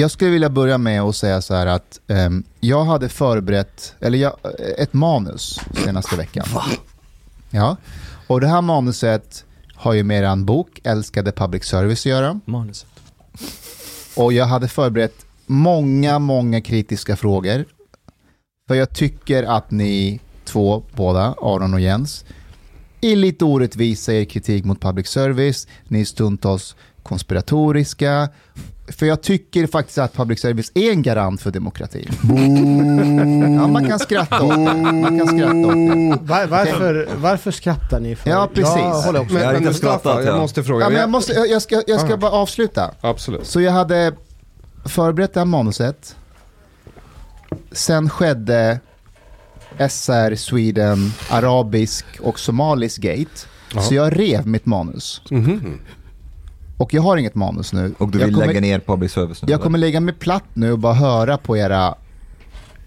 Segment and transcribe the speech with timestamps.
[0.00, 4.18] Jag skulle vilja börja med att säga så här att ehm, jag hade förberett, eller
[4.18, 4.36] jag,
[4.78, 6.46] ett manus senaste veckan.
[7.50, 7.76] Ja,
[8.26, 9.44] och det här manuset
[9.74, 12.40] har ju med en bok, Älskade Public Service, att göra.
[12.44, 12.88] Manuset.
[14.16, 17.64] Och jag hade förberett många, många kritiska frågor.
[18.68, 22.24] För jag tycker att ni två, båda, Aron och Jens,
[23.00, 25.68] är lite orättvisa i er kritik mot public service.
[25.88, 28.28] Ni är stundtals konspiratoriska.
[28.88, 32.08] För jag tycker faktiskt att public service är en garant för demokratin.
[33.60, 34.74] Ja, man kan skratta åt det.
[34.74, 36.18] Man kan skratta åt det.
[36.22, 38.16] Var, varför, varför skrattar ni?
[38.16, 38.30] För?
[38.30, 38.76] Ja, precis.
[38.76, 39.52] Jag håller också Men, med.
[39.52, 40.38] men inte skrattat, jag ja.
[40.38, 40.84] måste fråga.
[40.84, 42.90] Ja, men jag, måste, jag, jag ska, jag ska bara avsluta.
[43.00, 43.46] Absolut.
[43.46, 44.12] Så jag hade
[44.84, 46.16] förberett det här manuset.
[47.72, 48.80] Sen skedde
[49.88, 53.46] SR, Sweden, arabisk och somalisk gate.
[53.74, 53.82] Jaha.
[53.82, 55.22] Så jag rev mitt manus.
[55.30, 55.80] Mhm.
[56.80, 57.94] Och jag har inget manus nu.
[57.98, 59.52] Och du vill kommer, lägga ner public service nu?
[59.52, 61.94] Jag kommer lägga mig platt nu och bara höra på era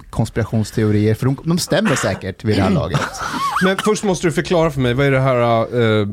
[0.09, 2.99] konspirationsteorier, för de, de stämmer säkert vid det här laget.
[3.63, 6.07] Men först måste du förklara för mig, vad är det här uh,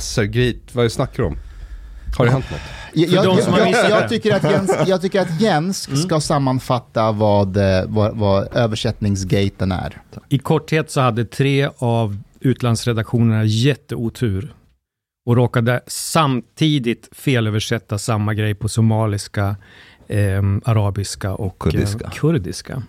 [0.00, 1.38] SR-grit, vad är det snackar om?
[2.18, 2.60] Har det hänt något?
[2.94, 6.20] Jag, jag, som har jag, missat jag, tycker att Jens, jag tycker att Jens ska
[6.20, 10.02] sammanfatta vad, eh, vad, vad översättningsgaten är.
[10.28, 14.54] I korthet så hade tre av utlandsredaktionerna jätteotur
[15.26, 19.56] och råkade samtidigt felöversätta samma grej på somaliska,
[20.08, 22.04] eh, arabiska och Kurdiska.
[22.04, 22.82] Eh, kurdiska.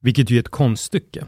[0.00, 1.24] Vilket ju är ett konststycke.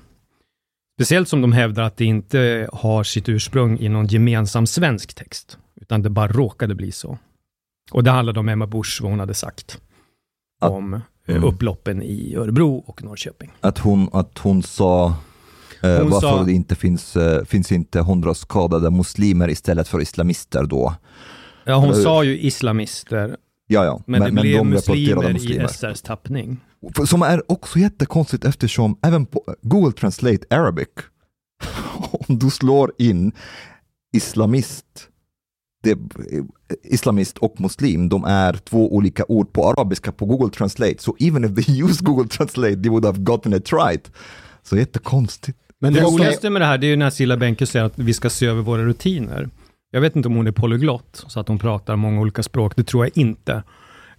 [1.00, 5.58] Speciellt som de hävdar att det inte har sitt ursprung i någon gemensam svensk text,
[5.80, 7.18] utan det bara råkade bli så.
[7.92, 9.80] Och det handlade om Emma Busch, vad hon hade sagt
[10.60, 11.44] Att- om eh, Mm.
[11.44, 13.50] upploppen i Örebro och Norrköping.
[13.60, 15.14] Att hon, att hon sa eh,
[16.00, 20.64] Hon varför sa- det inte finns, eh, finns inte hundra skadade muslimer istället för islamister
[20.64, 20.94] då.
[21.64, 23.36] Ja, hon Eller sa ju islamister,
[23.66, 24.02] Ja, ja.
[24.06, 25.68] men, det blev de muslimer, rapporterade i muslimer.
[25.68, 26.60] SRs tappning.
[27.06, 30.88] Som är också jättekonstigt eftersom även på Google Translate Arabic,
[32.28, 33.32] om du slår in
[34.16, 34.86] islamist,
[35.82, 35.98] det,
[36.82, 40.96] islamist och muslim, de är två olika ord på arabiska på Google Translate.
[40.98, 44.10] Så even if they use Google Translate, they would have gotten it right.
[44.62, 45.58] Så jättekonstigt.
[45.84, 48.14] Men Det roligaste med det här, det är ju när Silla Benke säger att vi
[48.14, 49.48] ska se över våra rutiner.
[49.90, 52.76] Jag vet inte om hon är polyglott, så att hon pratar många olika språk.
[52.76, 53.62] Det tror jag inte.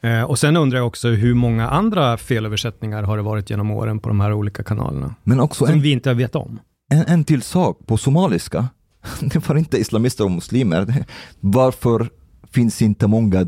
[0.02, 4.00] Eh, och sen undrar jag också hur många andra felöversättningar har det varit genom åren
[4.00, 5.16] på de här olika kanalerna?
[5.24, 6.60] Men också Som en, vi inte vet om.
[6.92, 8.68] en, en till sak, på somaliska,
[9.22, 11.06] det var inte islamister och muslimer.
[11.40, 12.10] Varför
[12.52, 13.48] finns inte många eh,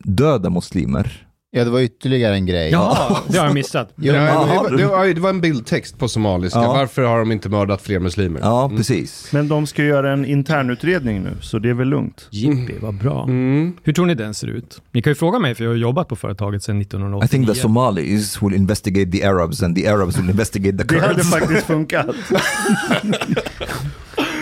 [0.00, 1.26] döda muslimer?
[1.52, 2.70] Ja, det var ytterligare en grej.
[2.70, 3.92] Jaha, det har jag missat.
[3.96, 6.58] Jo, Ja, det, var, det, var, det var en bildtext på somaliska.
[6.58, 6.72] Ja.
[6.72, 8.40] Varför har de inte mördat fler muslimer?
[8.40, 9.28] Ja, precis.
[9.32, 12.28] Men de ska göra en internutredning nu, så det är väl lugnt.
[12.30, 13.24] Jippi, vad bra.
[13.24, 13.72] Mm.
[13.82, 14.82] Hur tror ni den ser ut?
[14.92, 17.28] Ni kan ju fråga mig, för jag har jobbat på företaget sedan I 1989.
[17.28, 21.14] think the Somalis will investigate the Arabs and the Arabs will investigate the Det hade
[21.14, 21.30] Kurds.
[21.30, 22.06] faktiskt funkat.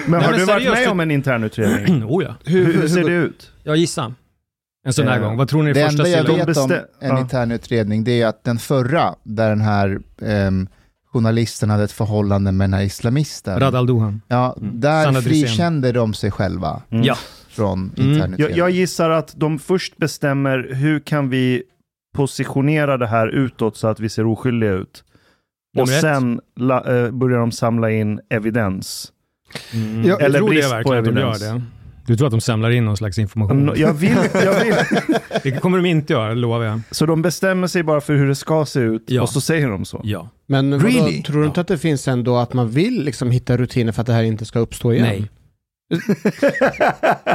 [0.07, 2.05] Men har men du varit med om en internutredning?
[2.09, 2.35] oh ja.
[2.45, 3.51] Hur, hur ser det ut?
[3.63, 4.15] Jag gissar.
[4.87, 5.37] En sån här Eh, gång.
[5.37, 6.39] Vad tror ni Det första enda jag sidan?
[6.39, 7.21] de vet om en ja.
[7.21, 10.69] intern utredning det är att den förra, där den här ehm,
[11.12, 14.21] journalisten hade ett förhållande med den här islamisten, Radal Dohan.
[14.28, 14.81] ja, Mm.
[14.81, 15.49] där Sanna Drisén.
[15.49, 17.05] frikände de sig själva Mm.
[17.05, 17.16] Ja.
[17.49, 18.34] från Mm.
[18.39, 21.62] Jag, jag gissar att de först bestämmer hur kan vi
[22.15, 25.05] positionera det här utåt så att vi ser oskyldiga ut.
[25.78, 26.00] Och Nummer ett.
[26.00, 29.12] sen la, eh, börjar de samla in evidens.
[29.75, 30.05] Mm.
[30.05, 31.43] Jag eller det brist på de evidens.
[32.09, 33.73] Du tror att de samlar in någon slags information?
[33.77, 34.75] Jag vill, jag vill.
[35.43, 36.81] Det kommer de inte göra, lovar jag.
[36.91, 39.23] Så de bestämmer sig bara för hur det ska se ut Ja.
[39.23, 40.01] och så säger de så.
[40.05, 40.29] Ja.
[40.47, 41.23] Men vadå, Really?
[41.23, 44.07] tror du inte att det finns ändå att man vill liksom hitta rutiner för att
[44.07, 45.07] det här inte ska uppstå igen?
[45.07, 45.29] Nej.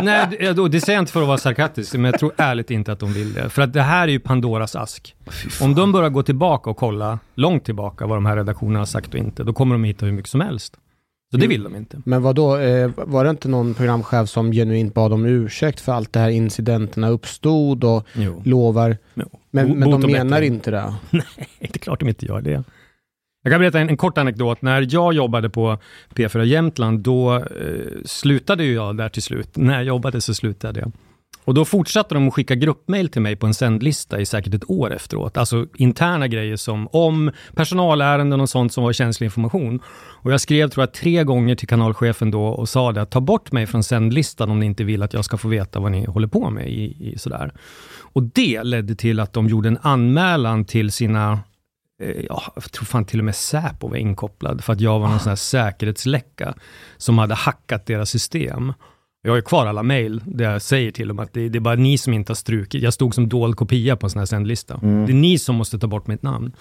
[0.04, 0.28] Nej,
[0.72, 3.14] det säger jag inte för att vara sarkastisk, men jag tror ärligt inte att de
[3.14, 3.50] vill det.
[3.50, 5.16] För att det här är ju Pandoras ask.
[5.62, 9.08] Om de börjar gå tillbaka och kolla långt tillbaka vad de här redaktionerna har sagt
[9.14, 10.74] och inte, då kommer de hitta hur mycket som helst.
[11.34, 12.02] Så det vill de inte.
[12.06, 12.58] Men vad då?
[12.58, 16.30] Eh, var det inte någon programchef som genuint bad om ursäkt för allt det här
[16.30, 18.42] incidenterna uppstod och Jo.
[18.46, 18.98] lovar?
[19.14, 19.26] Jo.
[19.52, 20.94] Men, Bo- men de menar inte det?
[21.10, 21.24] Nej,
[21.60, 22.64] det är klart de inte gör det.
[23.44, 24.62] Jag kan berätta en, en kort anekdot.
[24.62, 25.78] När jag jobbade på
[26.16, 27.42] P4 Jämtland, då eh,
[28.06, 29.50] slutade jag där till slut.
[29.58, 30.92] När jag jobbade så slutade jag.
[31.46, 34.70] Och då fortsatte de att skicka gruppmail till mig på en sändlista i säkert ett
[34.70, 35.38] år efteråt.
[35.38, 39.80] Alltså interna grejer som om personalärenden och sånt som var känslig information.
[40.22, 43.22] Och jag skrev, tror jag, tre gånger till kanalchefen då och sa det att ta
[43.22, 46.06] bort mig från sändlistan om ni inte vill att jag ska få veta vad ni
[46.06, 47.54] håller på med i, i sådär.
[48.00, 51.40] Och det ledde till att de gjorde en anmälan till sina
[52.02, 55.08] eh, Ja, jag tror fan till och med Säpo var inkopplad för att jag var
[55.10, 56.54] någon sån här säkerhetsläcka
[56.98, 58.74] som hade hackat deras system.
[59.26, 61.60] Jag har ju kvar alla mejl där jag säger till dem att det, det är
[61.60, 62.84] bara ni som inte har strukit.
[62.84, 64.80] Jag stod som dold kopia på en sån här sändlista.
[64.84, 65.06] Mm.
[65.06, 66.52] Det är ni som måste ta bort mitt namn.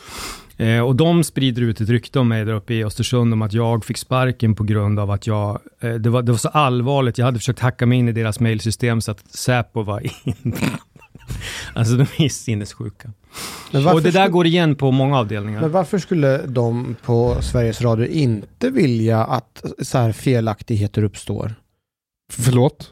[0.57, 3.53] Eh, och de sprider ut ett rykte om mig där uppe i Östersund om att
[3.53, 7.19] jag fick sparken på grund av att jag, eh, det, var, det var så allvarligt,
[7.19, 10.55] jag hade försökt hacka mig in i deras mejlsystem så att Säpo var in.
[11.75, 13.13] alltså de är sinnessjuka.
[13.93, 15.61] Och det där går igen på många avdelningar.
[15.61, 21.55] Men varför skulle de på Sveriges Radio inte vilja att så här felaktigheter uppstår?
[22.39, 22.91] Förlåt?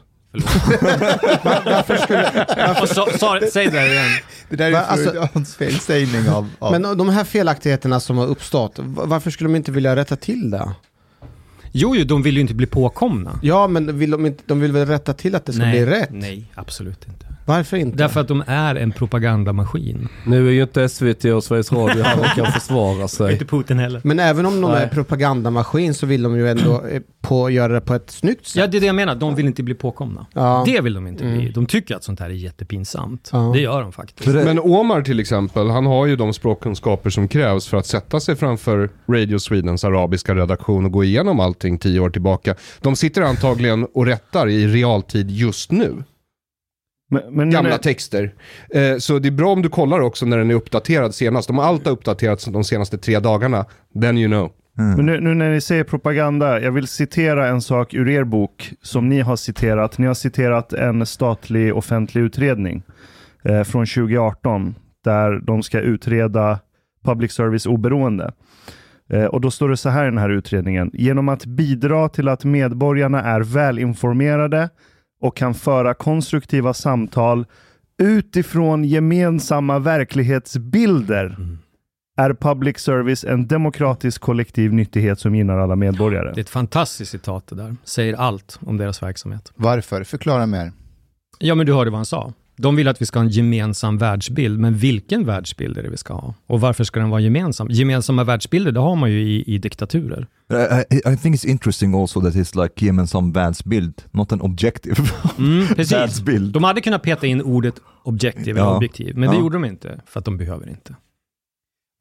[1.43, 4.09] Varför skulle, Och så, så, säg det där igen.
[4.49, 6.49] Det där är alltså- Freudians felsägning av...
[6.59, 10.15] av men de här felaktigheterna som har uppstått, va- varför skulle de inte vilja rätta
[10.15, 10.71] till det?
[11.71, 13.39] Jo, jo, de vill ju inte bli påkomna.
[13.43, 16.09] Ja, men vill de, inte, de vill väl rätta till att det ska bli rätt?
[16.11, 17.25] nej, absolut inte.
[17.51, 17.97] Varför inte?
[17.97, 20.07] Därför att de är en propagandamaskin.
[20.25, 23.31] Nu är ju inte SVT och Sveriges Radio här och kan försvara sig.
[23.31, 24.01] Inte Putin heller.
[24.03, 24.83] Men även om de Nej.
[24.83, 28.55] är propagandamaskin så vill de ju ändå eh, på, göra det på ett snyggt sätt.
[28.55, 29.15] Ja, det är det jag menar.
[29.15, 30.25] De vill inte bli påkomna.
[30.33, 30.63] Ja.
[30.65, 31.41] Det vill de inte bli.
[31.41, 31.51] Mm.
[31.53, 33.29] De tycker att sånt här är jättepinsamt.
[33.33, 33.51] Ja.
[33.53, 34.35] Det gör de faktiskt.
[34.35, 38.35] Men Omar till exempel, han har ju de språkkunskaper som krävs för att sätta sig
[38.35, 42.55] framför Radio Swedens arabiska redaktion och gå igenom allting tio år tillbaka.
[42.81, 46.03] De sitter antagligen och rättar i realtid just nu.
[47.11, 48.33] Men, men Gamla texter.
[48.69, 51.49] Eh, så det är bra om du kollar också när den är uppdaterad senast.
[51.49, 53.65] Allt har uppdaterats de senaste tre dagarna,
[54.01, 54.51] then you know.
[54.73, 58.73] Men nu, nu när ni säger propaganda, jag vill citera en sak ur er bok
[58.81, 59.97] som ni har citerat.
[59.97, 62.83] Ni har citerat en statlig offentlig utredning
[63.43, 66.59] eh, från 2018 där de ska utreda
[67.05, 68.31] public service oberoende.
[69.09, 70.91] Eh, och då står det så här i den här utredningen.
[70.93, 74.69] Genom att bidra till att medborgarna är välinformerade
[75.21, 77.45] och kan föra konstruktiva samtal
[78.01, 81.37] utifrån gemensamma verklighetsbilder
[82.17, 86.31] är public service en demokratisk kollektiv nyttighet som gynnar alla medborgare.
[86.33, 87.75] Det är ett fantastiskt citat det där.
[87.83, 89.51] Säger allt om deras verksamhet.
[89.55, 90.03] Varför?
[90.03, 90.71] Förklara mer.
[91.39, 92.33] Ja, men du hörde vad han sa.
[92.61, 95.97] De vill att vi ska ha en gemensam världsbild, men vilken världsbild är det vi
[95.97, 96.33] ska ha?
[96.47, 97.67] Och varför ska den vara gemensam?
[97.69, 100.27] Gemensamma världsbilder, det har man ju i, i diktaturer.
[100.89, 104.95] I, I think it's interesting also that it's like gemensam världsbild, not an objective
[105.37, 105.91] Mm, precis.
[105.91, 106.53] världsbild.
[106.53, 108.75] De hade kunnat peta in ordet objektiv eller Ja.
[108.75, 109.41] objektiv, men det Ja.
[109.41, 110.95] gjorde de inte, för att de behöver inte.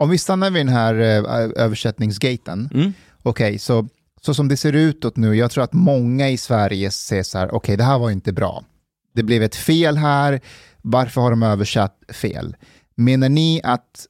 [0.02, 2.70] Om vi stannar vid den här eh, översättningsgaten.
[2.74, 2.92] Mm.
[3.22, 3.88] Okej, så,
[4.22, 7.54] så som det ser ut nu, jag tror att många i Sverige säger så här,
[7.54, 8.64] okej det här var inte bra.
[9.12, 10.40] Det blev ett fel här,
[10.82, 12.56] varför har de översatt fel?
[12.94, 14.06] Menar ni att,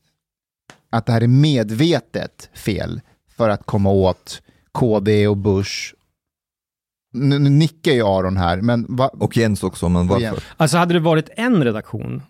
[0.91, 3.00] att det här är medvetet fel
[3.37, 4.43] för att komma åt
[4.73, 5.94] KD och Bush?
[7.12, 10.23] Nu, nu nickar ju Aron här, men va, Och Jens också, men varför?
[10.23, 10.38] Jens.
[10.56, 12.23] Alltså hade det varit en redaktion,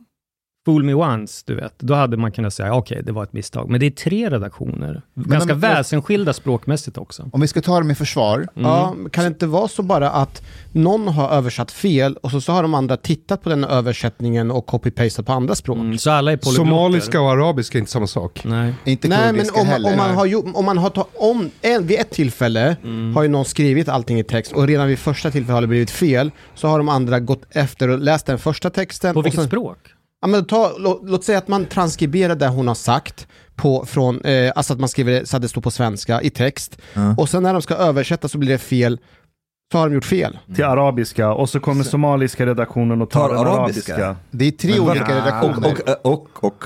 [0.67, 3.71] Fool me once, du vet, då hade man kunnat säga okej, det var ett misstag.
[3.71, 7.31] Men det är tre redaktioner, ganska de- väsensskilda språkmässigt också.
[7.33, 8.49] om vi ska ta dem i försvar, Mm.
[8.71, 10.43] Ja, kan det inte vara så bara att
[10.73, 14.67] någon har översatt fel och så, så har de andra tittat på den översättningen och
[14.67, 15.77] copy-pastat på andra språk?
[15.79, 16.71] Mm, så alla är polyglotter.
[16.71, 18.45] Somaliska och arabiska är inte samma sak.
[18.45, 18.75] Nej.
[18.85, 19.91] inte Nej, men om, man- heller.
[19.91, 23.15] om man har, gjort- om man har ta, om, en, vid ett tillfälle Mm.
[23.17, 25.91] har ju någon skrivit allting i text och redan vid första tillfället har det blivit
[25.91, 29.15] fel, så har de andra gått efter och läst den första texten.
[29.15, 29.79] På och vilket sen, språk?
[30.21, 34.21] Ja, men ta, lå, låt säga att man transkriberar det hon har sagt, på, från,
[34.25, 36.79] eh, alltså att man skriver det så att det står på svenska i text.
[36.95, 37.15] Ja.
[37.19, 38.99] Och sen när de ska översätta så blir det fel,
[39.73, 40.39] så har de gjort fel.
[40.55, 43.95] till arabiska och så kommer somaliska redaktionen och tar, Tar arabiska?
[43.95, 44.17] arabiska.
[44.31, 45.73] Det är tre Men olika redaktioner.
[45.73, 46.65] Och, och, och, och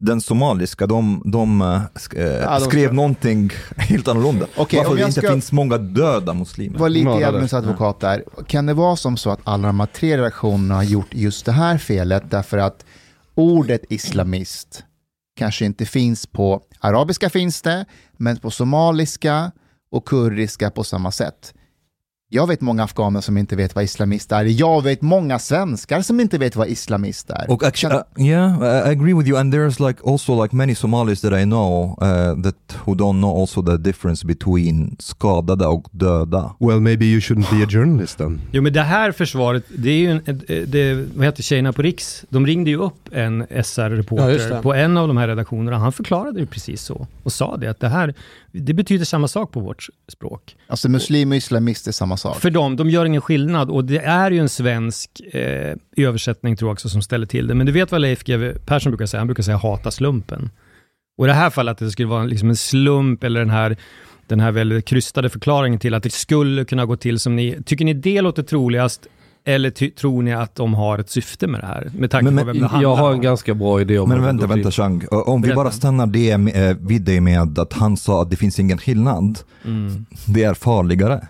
[0.00, 4.46] den somaliska, de, de, sk, eh, Ja, de skrev ska- någonting helt annorlunda.
[4.56, 6.78] Okej, Varför det inte ska- finns många döda muslimer.
[6.78, 8.24] var lite djävulens advokat där.
[8.46, 11.52] Kan det vara som så att alla de här tre redaktionerna har gjort just det
[11.52, 12.84] här felet därför att
[13.34, 14.84] ordet islamist
[15.36, 17.84] kanske inte finns på arabiska finns det,
[18.16, 19.52] men på somaliska
[19.90, 21.54] och kurdiska på samma sätt.
[22.34, 24.44] Jag vet många afghaner som inte vet vad islamist är.
[24.44, 27.50] Jag vet många svenskar som inte vet vad islamist är.
[27.50, 29.38] Och actually, uh, yeah, I agree with you.
[29.38, 33.40] And there's like also like many Somalis that I know uh, that who don't know
[33.40, 36.54] also the difference between skadade och döda.
[36.60, 38.40] Well, maybe you shouldn't be a journalist then.
[38.52, 41.82] Jo men det här försvaret, det är ju en, ett- det, vad heter tjejerna på
[41.82, 42.24] Riks?
[42.28, 44.62] De ringde ju upp en Ja, SR-reporter det.
[44.62, 45.78] på en av de här redaktionerna.
[45.78, 48.14] Han förklarade ju precis så och sa det att det här,
[48.56, 50.56] det betyder samma sak på vårt språk.
[50.66, 52.40] Alltså muslim och islamist är samma sak.
[52.40, 56.68] För dem, de gör ingen skillnad och det är ju en svensk eh, översättning tror
[56.68, 57.54] jag också som ställer till det.
[57.54, 59.20] Men du vet vad Leif GW Persson brukar säga?
[59.20, 60.50] Han brukar säga hata slumpen.
[61.18, 63.76] Och i det här fallet att det skulle vara liksom en slump eller den här,
[64.26, 67.62] den här väldigt krystade förklaringen till att det skulle kunna gå till som ni...
[67.62, 69.06] Tycker ni det låter troligast
[69.46, 71.90] eller ty, tror ni att de har ett syfte med det här?
[71.98, 73.20] Med tanke Men- på vem det handlar Jag har en om.
[73.20, 74.70] ganska bra idé om Men vänta, vänta.
[74.70, 75.02] Chang.
[75.10, 75.56] Om vi Berätta.
[75.56, 79.38] bara stannar det med, vid det med att han sa att det finns ingen skillnad.
[79.64, 80.06] Mm.
[80.26, 81.26] Det är farligare.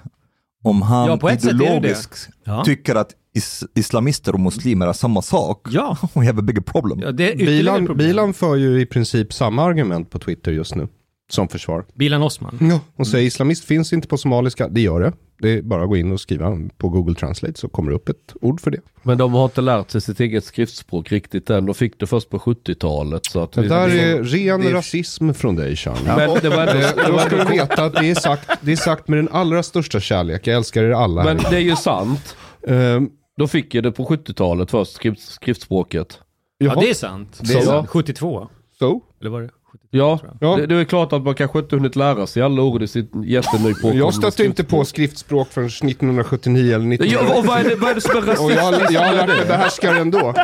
[0.67, 2.65] om han Ja, ideologiskt Ja.
[2.65, 7.01] tycker att is islamister och muslimer är samma sak, Ja, we have a bigger problem.
[7.03, 8.07] ja det är ytterligare Bilan, problem.
[8.09, 10.89] Bilan för ju i princip samma argument på Twitter just nu.
[11.35, 11.85] Som försvar.
[11.95, 12.59] Bilan Osman.
[12.61, 12.81] Ja.
[12.97, 14.69] Och säger islamist finns inte på somaliska.
[14.69, 15.13] Det gör det.
[15.39, 18.09] Det är bara att gå in och skriva på Google Translate så kommer det upp
[18.09, 18.81] ett ord för det.
[19.03, 21.67] Men de har inte lärt sig sitt eget skriftspråk riktigt än.
[21.67, 23.27] De fick det först på 70-talet.
[23.27, 25.97] Så att Det där vi- är ren det rasism från dig Sean.
[26.07, 28.77] Men det var ändå, det Då ska du veta att det är, sagt, det är
[28.77, 30.47] sagt med den allra största kärlek.
[30.47, 31.25] Jag älskar er alla.
[31.25, 31.51] Men här.
[31.51, 32.37] det är ju sant.
[32.69, 36.19] Ehm, De fick ju det på 70-talet först, skrift, skriftspråket.
[36.59, 37.41] Ja, jaha, det är sant.
[37.43, 37.89] Det är sant.
[37.89, 38.49] 72.
[38.79, 39.03] så.
[39.21, 39.51] Eller var det?
[39.83, 40.21] 72 Ja.
[40.41, 40.57] Ja.
[40.57, 43.11] Det, det är klart att man kanske inte hunnit lära sig alla ord i sitt
[43.25, 45.49] jätteny påkomna Jag stötte inte på skriftspråk.
[45.51, 47.19] förrän 1979 eller 1980.
[47.35, 48.63] Ja, och vad är det, vad är det som är Och rasistiskt?
[48.63, 50.35] jag, jag har lärt mig behärska det ändå.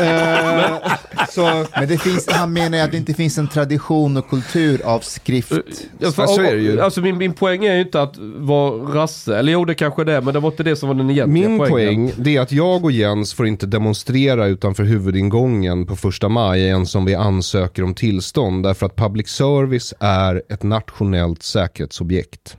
[0.00, 0.90] Eh,
[1.28, 4.80] så, Men det finns, han menar ju att det inte finns en tradition och kultur
[4.84, 5.52] av skrift.
[5.98, 6.80] Ja, för, Så är det ju.
[6.80, 10.12] Alltså min, min poäng är ju inte att vara rasse, eller jo det kanske det
[10.12, 11.70] är, men det var inte det som var den egentliga min poängen.
[11.70, 16.60] poäng det är att jag och Jens får inte demonstrera utanför huvudingången på första maj
[16.62, 22.56] ens om vi ansöker om tillstånd därför att public service är ett nationellt säkerhetsobjekt.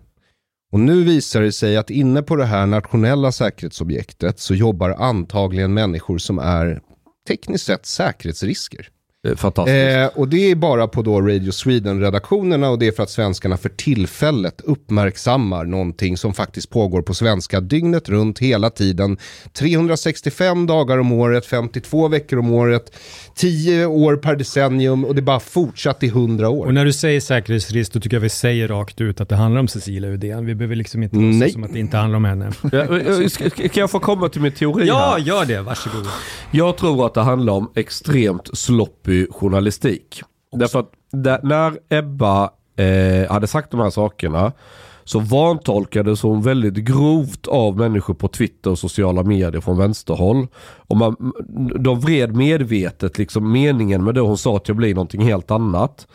[0.72, 5.74] Och nu visar det sig att inne på det här nationella säkerhetsobjektet så jobbar antagligen
[5.74, 6.82] människor som är
[7.28, 8.90] tekniskt sett säkerhetsrisker.
[9.28, 9.98] Är Fantastiskt.
[10.16, 13.58] Eh, och det är bara på då Radio Sweden-redaktionerna och det är för att svenskarna
[13.58, 19.18] för tillfället uppmärksammar någonting som faktiskt pågår på svenska dygnet runt hela tiden.
[19.54, 22.96] 365 dagar om året, 52 veckor om året,
[23.36, 26.66] 10 år per decennium och det bara fortsatt i 100 år.
[26.66, 29.60] Och när du säger säkerhetsrisk, då tycker jag vi säger rakt ut att det handlar
[29.62, 30.46] om Cecilia Uddén.
[30.46, 31.52] Vi behöver liksom inte låtsas Nej.
[31.52, 32.52] som att det inte handlar om henne.
[32.72, 35.26] Ja, eh, Kan jag få komma till min teori Ja, här?
[35.26, 35.62] gör det.
[35.62, 36.08] Varsågod.
[36.52, 40.22] Jag tror att det handlar om extremt sloppy journalistik.
[40.51, 44.51] Därför att där, när Ebba eh, hade sagt de här sakerna
[45.10, 50.48] så vantolkades hon väldigt grovt av människor på Twitter och sociala medier från vänsterhåll.
[50.88, 51.34] Och man,
[51.80, 56.08] de vred medvetet liksom meningen med det hon sa till att bli någonting helt annat.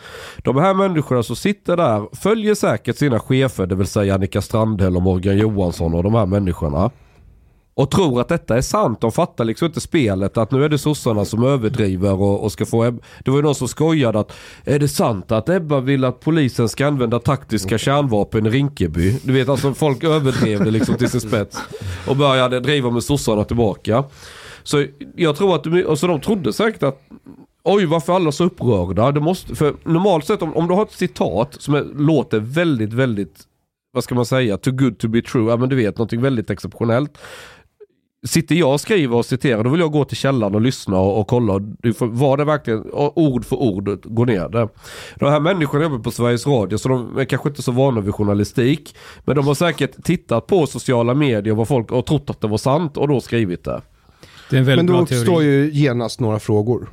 [0.44, 4.96] De här människorna som sitter där följer säkert sina chefer, det vill säga Annika Strandhäll
[4.96, 6.90] och Morgan Johansson och de här människorna.
[7.76, 9.00] Och tror att detta är sant.
[9.00, 12.66] De fattar liksom inte spelet att nu är det sossarna som överdriver och, och ska
[12.66, 13.02] få Ebba.
[13.24, 14.32] Det var ju någon som skojade att
[14.64, 19.18] är det sant att Ebba vill att polisen ska använda taktiska kärnvapen i Rinkeby?
[19.22, 21.58] Du vet alltså folk överdrev det liksom till sin spets.
[22.08, 24.04] Och började driva med sossarna tillbaka.
[24.62, 27.00] Så jag tror att, de- och så de trodde säkert att
[27.66, 29.12] Oj, varför är alla så upprörda?
[29.12, 32.92] Det måste, för normalt sett om, om du har ett citat som är, låter väldigt,
[32.92, 33.40] väldigt,
[33.92, 36.50] vad ska man säga, too good to be true, ja men du vet, någonting väldigt
[36.50, 37.18] exceptionellt.
[38.24, 41.20] Sitter jag och skriver och citerar, då vill jag gå till källan och lyssna och,
[41.20, 41.58] och kolla.
[41.58, 44.68] Du får, var det verkligen ord för ord gå ner det?
[45.16, 48.14] De här människorna jobbar på Sveriges Radio så de är kanske inte så vana vid
[48.14, 48.96] journalistik.
[49.24, 52.58] Men de har säkert tittat på sociala medier vad folk, och trott att det var
[52.58, 53.82] sant och då skrivit det.
[54.50, 55.20] Det är en Men då bra teori.
[55.20, 56.88] uppstår ju genast några frågor.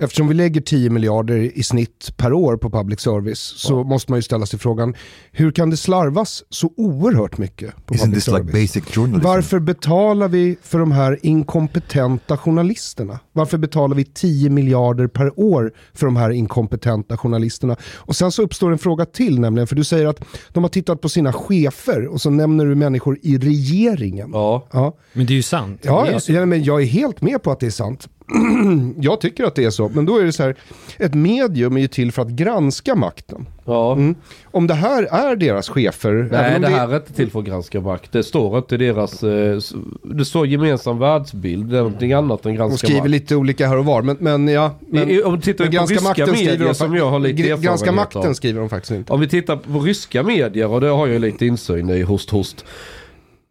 [0.00, 4.18] Eftersom vi lägger 10 miljarder i snitt per år på public service så måste man
[4.18, 4.94] ju ställa sig frågan,
[5.32, 8.74] hur kan det slarvas så oerhört mycket på Isn't public service?
[8.74, 9.18] like?
[9.26, 13.18] Varför betalar vi för de här inkompetenta journalisterna?
[13.38, 17.76] Varför betalar vi 10 miljarder per år för de här inkompetenta journalisterna?
[17.96, 21.00] Och sen så uppstår en fråga till nämligen, för du säger att de har tittat
[21.00, 24.30] på sina chefer och så nämner du människor i regeringen.
[24.32, 24.66] Ja.
[24.72, 25.80] Ja, Men det är ju sant.
[25.84, 28.08] ja, ju ja men jag är helt med på att det är sant.
[28.96, 30.56] jag tycker att det är så, men då är det så här,
[30.98, 33.46] ett medium är ju till för att granska makten.
[33.68, 33.92] Ja.
[33.92, 34.14] Mm.
[34.44, 37.44] Om det här är deras chefer, Nej, om det här är inte till för att
[37.44, 38.12] granska makt.
[38.12, 39.22] Det står inte deras...
[39.22, 39.58] eh,
[40.02, 41.66] Det står gemensam världsbild.
[41.70, 43.10] Det är någonting annat än de granska skriver makt.
[43.10, 44.70] lite olika här och var, men, men ja.
[44.88, 47.42] Men, I, om vi tittar men på ryska skriver medier de som jag har lite
[47.42, 47.94] erfarenhet Granska av.
[47.96, 49.12] makten skriver de faktiskt inte.
[49.12, 52.64] Om vi tittar på ryska medier, och det har jag lite insyn i, host host.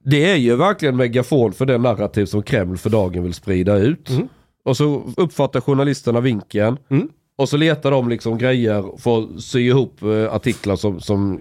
[0.05, 4.09] Det är ju verkligen megafon för den narrativ som Kreml för dagen vill sprida ut.
[4.09, 4.27] Mm.
[4.65, 6.77] Och så uppfattar journalisterna vinkeln.
[6.89, 7.09] Mm.
[7.39, 11.39] Och så letar de liksom grejer för att sy ihop eh, artiklar som, som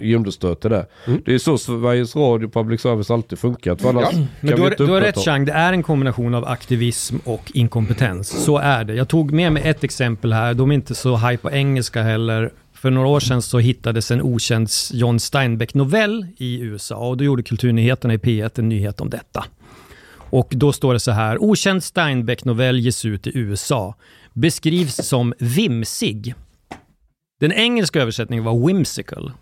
[0.61, 0.87] till det.
[1.07, 1.23] Mm.
[1.25, 3.83] Det är så Sveriges Radio public service alltid funkat.
[3.83, 4.19] För annars Ja.
[4.41, 8.45] Men du har, du har rätt Chang, det är en kombination av aktivism och inkompetens.
[8.45, 8.95] Så är det.
[8.95, 12.53] Jag tog med mig ett exempel här, de är inte så high på engelska heller.
[12.75, 17.43] För några år sedan så hittades en okänd John Steinbeck-novell i USA och då gjorde
[17.43, 19.45] Kulturnyheterna i P1 en nyhet om detta.
[20.31, 23.95] Och då står det så här, okänd Steinbeck-novell ges ut i USA.
[24.41, 26.35] Beskrivs som vimsig.
[27.41, 29.33] Den engelska översättningen var whimsical.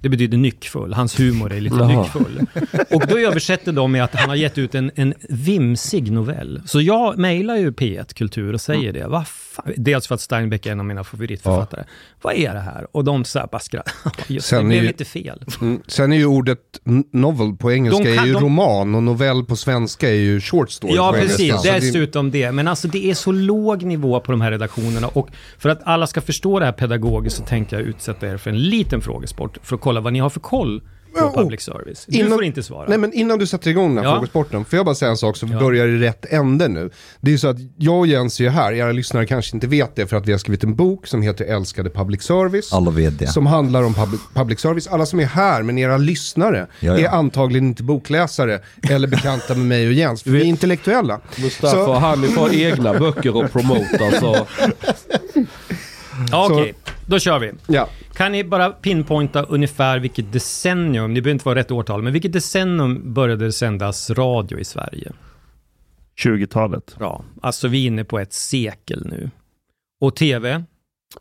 [0.00, 0.92] Det betyder nyckfull.
[0.94, 2.02] Hans humor är lite Jaha.
[2.02, 2.46] nyckfull.
[2.90, 6.62] Och då översätter de med att han har gett ut en, en vimsig novell.
[6.66, 9.06] Så jag mejlar ju P1 Kultur och säger det.
[9.08, 9.72] Vad fan?
[9.76, 11.84] Dels för att Steinbeck är en av mina favoritförfattare.
[12.22, 12.86] Vad är det här?
[12.92, 13.92] Och de så här bara skrattar.
[14.26, 15.44] Just det, Sen det är blev ju- lite fel.
[15.60, 15.80] Mm.
[15.86, 16.58] Sen är ju ordet
[17.12, 20.70] novel på engelska kan- är ju de- roman och novell på svenska är ju short
[20.70, 21.40] story Ja, precis.
[21.40, 21.74] engelska.
[21.74, 22.52] Dessutom det.
[22.52, 25.08] Men alltså det är så låg nivå på de här redaktionerna.
[25.08, 25.28] Och
[25.58, 28.58] för att alla ska förstå det här pedagogiskt så tänkte jag utsätta er för en
[28.62, 29.58] liten frågesport.
[29.62, 30.82] För att kolla vad ni har för koll
[31.18, 32.04] på Oh, public service.
[32.08, 32.88] Du innan- får inte svara.
[32.88, 34.16] Nej men innan du sätter igång den här Ja.
[34.16, 35.58] frågesporten, får jag bara säga en sak så vi Ja.
[35.58, 36.90] börjar i rätt ände nu.
[37.20, 39.66] Det är ju så att jag och Jens är ju här, era lyssnare kanske inte
[39.66, 42.72] vet det för att vi har skrivit en bok som heter Älskade Public Service.
[42.72, 43.26] Alla vet det.
[43.26, 44.86] Som handlar om public, public service.
[44.86, 47.08] Alla som är här, men era lyssnare, Ja, ja.
[47.08, 50.22] är antagligen inte bokläsare eller bekanta med mig och Jens.
[50.22, 51.20] För vi är intellektuella.
[51.38, 54.36] Mustafa, Så- han får egna böcker och promota så...
[56.30, 56.74] Ja, Okej,
[57.06, 57.52] då kör vi.
[57.66, 57.88] Ja.
[58.12, 62.32] Kan ni bara pinpointa ungefär vilket decennium, ni behöver inte vara rätt årtal, men vilket
[62.32, 65.12] decennium började det sändas radio i Sverige?
[66.24, 66.96] 20-talet.
[66.98, 67.24] Bra.
[67.42, 69.30] Alltså vi är inne på ett sekel nu.
[70.00, 70.64] Och tv?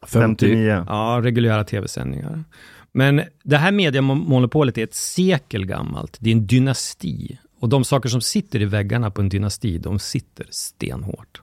[0.08, 0.86] 59.
[0.88, 2.44] Ja, reguljära tv-sändningar.
[2.92, 6.18] Men det här mediemonopolet är ett sekel gammalt.
[6.20, 7.38] Det är en dynasti.
[7.60, 11.42] Och de saker som sitter i väggarna på en dynasti, de sitter stenhårt.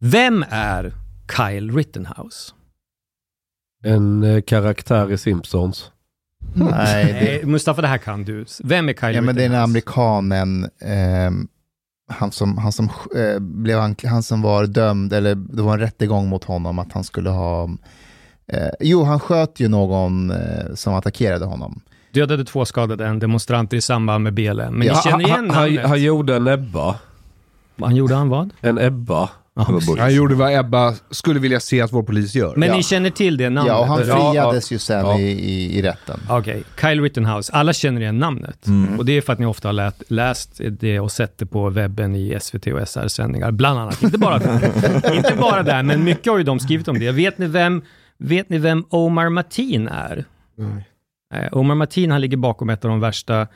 [0.00, 0.92] Vem är
[1.36, 2.52] Kyle Rittenhouse?
[3.84, 5.90] En eh, karaktär i Simpsons.
[6.54, 8.44] Nej, det, Eh, Mustafa, det här kan du.
[8.64, 9.64] Vem är Kyle ja, men det är den Rittenhouse?
[9.64, 11.48] amerikanen, ehm,
[12.08, 12.84] han som, han som,
[13.16, 16.92] eh, blev ankl- han som var dömd, eller det var en rättegång mot honom att
[16.92, 17.70] han skulle ha,
[18.52, 21.80] eh, jo han sköt ju någon eh, som attackerade honom.
[22.12, 24.74] Dödade två skadade en demonstranter i samband med BLM.
[24.78, 25.86] Men Ja, ni känner igen han, han, namnet?
[25.88, 26.98] han gjorde en Ebba.
[27.80, 28.50] Han gjorde han vad?
[28.60, 29.30] En Ebba.
[29.98, 32.54] Han gjorde vad Ebba skulle vilja se att vår polis gör.
[32.56, 32.76] Men Ja.
[32.76, 33.72] ni känner till det namnet?
[33.72, 34.14] Ja, och han eller?
[34.14, 35.18] friades ju sen Ja.
[35.18, 36.20] i, i, i rätten.
[36.28, 37.52] Okej, Kyle Rittenhouse.
[37.52, 38.66] Alla känner igen namnet.
[38.66, 38.98] Mm.
[38.98, 41.70] Och det är för att ni ofta har lät, läst det och sett det på
[41.70, 44.02] webben i SVT och SR-sändningar, bland annat.
[44.02, 47.10] Inte bara där, inte bara där men mycket har ju de skrivit om det.
[47.12, 47.82] Vet ni vem,
[48.18, 50.24] vet ni vem Omar Mateen är?
[51.34, 53.46] Eh, Omar Mateen, han ligger bakom ett av de värsta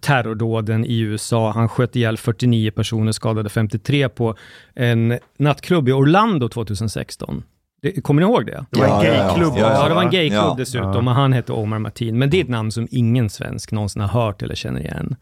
[0.00, 1.50] terrordåden i USA.
[1.52, 4.34] Han sköt ihjäl 49 personer, skadade 53 på
[4.74, 7.42] en nattklubb i Orlando 2016.
[7.82, 8.64] Det, kommer ni ihåg det?
[8.70, 9.26] Det var en Ja, ja, ja.
[9.26, 10.54] gayklubb Ja, Ja, det var en gayklubb Ja.
[10.58, 12.18] dessutom och han hette Omar Mateen.
[12.18, 15.16] Men det är ett namn som ingen svensk någonsin har hört eller känner igen.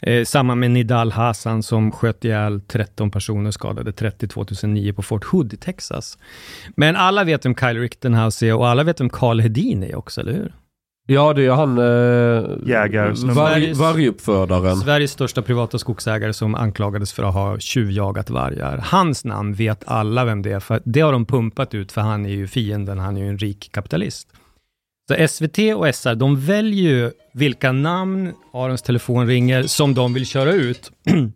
[0.00, 5.24] Eh, samma med Nidal Hassan som sköt ihjäl 13 personer skadade 30 2009 på Fort
[5.24, 6.18] Hood i Texas.
[6.76, 10.20] Men alla vet vem Kyle Rittenhouse är och alla vet vem Carl Hedin är också,
[10.20, 10.52] eller hur?
[11.06, 11.78] Ja, det är han...
[11.78, 13.36] Eh, Jägarsnubben.
[13.36, 14.76] varg, varguppfödaren.
[14.76, 18.78] Sveriges största privata skogsägare som anklagades för att ha tjuvjagat vargar.
[18.84, 22.26] Hans namn vet alla vem det är, för det har de pumpat ut, för han
[22.26, 24.28] är ju fienden, han är ju en rik kapitalist.
[25.08, 30.26] Så SVT och SR, de väljer ju vilka namn Arons telefon ringer som de vill
[30.26, 30.90] köra ut.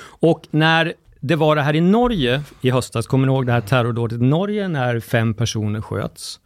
[0.00, 3.60] och när det var det här i Norge i höstas, kommer ni ihåg det här
[3.60, 6.40] terrordådet i Norge när fem personer sköts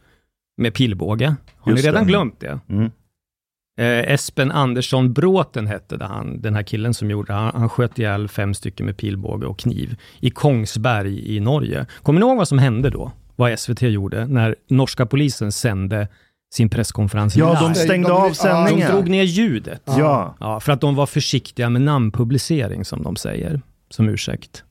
[0.61, 1.35] med pilbåge?
[1.57, 2.09] Har Just ni redan det.
[2.09, 2.59] glömt det?
[2.69, 2.91] Mm.
[3.79, 7.33] Eh, Espen Andersson Bråten hette det han, den här killen som gjorde.
[7.33, 11.85] Han, han sköt ihjäl fem stycken med pilbåge och kniv i Kongsberg i Norge.
[12.03, 13.11] Kommer ni ihåg vad som hände då?
[13.35, 16.07] Vad SVT gjorde när norska polisen sände
[16.53, 17.75] sin presskonferens Ja, de live?
[17.75, 18.91] stängde De- av ja, de sändningen.
[18.91, 19.81] drog ner ljudet.
[19.85, 20.35] Ja.
[20.39, 24.63] Ja, för att de var försiktiga med namnpublicering, som de säger, som ursäkt.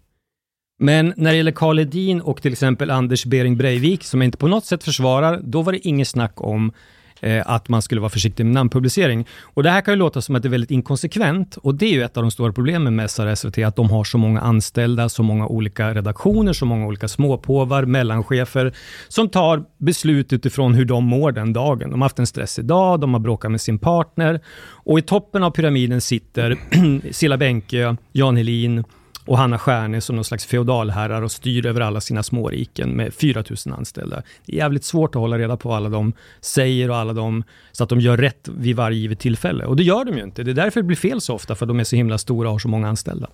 [0.82, 4.38] Men när det gäller Karl Hedin och till exempel Anders Bering Breivik, som jag inte
[4.38, 6.72] på något sätt försvarar, då var det inget snack om
[7.20, 9.26] eh, att man skulle vara försiktig med namnpublicering.
[9.42, 11.92] Och det här kan ju låta som att det är väldigt inkonsekvent, och det är
[11.92, 14.40] ju ett av de stora problemen med SR och SVT, att de har så många
[14.40, 18.72] anställda, så många olika redaktioner, så många olika småpåvar, mellanchefer,
[19.08, 21.90] som tar beslut utifrån hur de mår den dagen.
[21.90, 24.40] De har haft en stressig dag, de har bråkat med sin partner,
[24.84, 26.56] och i toppen av pyramiden sitter
[27.12, 28.84] Silla Bänke, Jan Helin,
[29.30, 33.44] och Hanna Stjärne som någon slags feodalherrar och styr över alla sina småriken med 4
[33.66, 34.22] 000 anställda.
[34.46, 37.44] Det är jävligt svårt att hålla reda på vad alla de säger och alla de,
[37.72, 39.64] så att de gör rätt vid varje givet tillfälle.
[39.64, 40.42] Och det gör de ju inte.
[40.42, 42.54] Det är därför det blir fel så ofta, för de är så himla stora och
[42.54, 43.30] har så många anställda.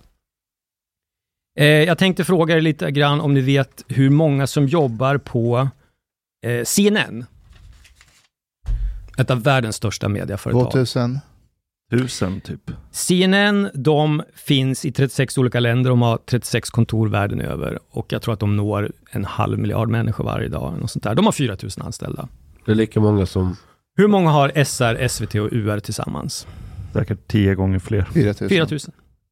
[1.59, 5.69] Eh, jag tänkte fråga er lite grann om ni vet hur många som jobbar på
[6.45, 7.25] eh, CNN.
[9.17, 10.71] Ett av världens största mediaföretag.
[10.71, 11.19] 2000.
[11.91, 12.71] Tusen typ.
[12.91, 18.21] CNN, de finns i 36 olika länder, de har 36 kontor världen över och jag
[18.21, 20.73] tror att de når en halv miljard människor varje dag.
[20.81, 21.15] Och sånt där.
[21.15, 22.27] De har 4 000 anställda.
[22.65, 23.55] Det är lika många som...
[23.97, 26.47] Hur många har SR, SVT och UR tillsammans?
[26.93, 28.01] Säkert tio gånger fler.
[28.01, 28.49] 4000.
[28.49, 28.79] 4 000.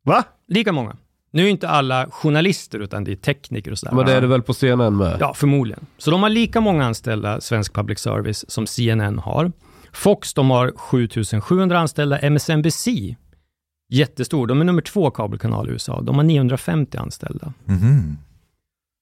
[0.04, 0.24] Va?
[0.48, 0.96] Lika många.
[1.32, 3.96] Nu är inte alla journalister, utan det är tekniker och sådär.
[3.96, 5.18] Men det är det väl på CNN med?
[5.20, 5.86] Ja, förmodligen.
[5.98, 9.52] Så de har lika många anställda, svensk public service, som CNN har.
[9.95, 12.19] Fox de har 7700 anställda.
[12.19, 12.88] MSNBC,
[13.89, 16.01] jättestor, de är nummer två kabelkanal i USA.
[16.01, 17.53] De har 950 anställda.
[17.65, 18.17] Mhm.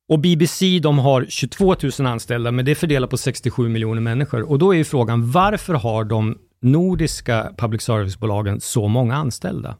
[0.09, 4.41] Och BBC de har 22 000 anställda, men det är fördelat på 67 miljoner människor.
[4.51, 9.77] Och då är ju frågan, varför har de nordiska public service-bolagen så många anställda?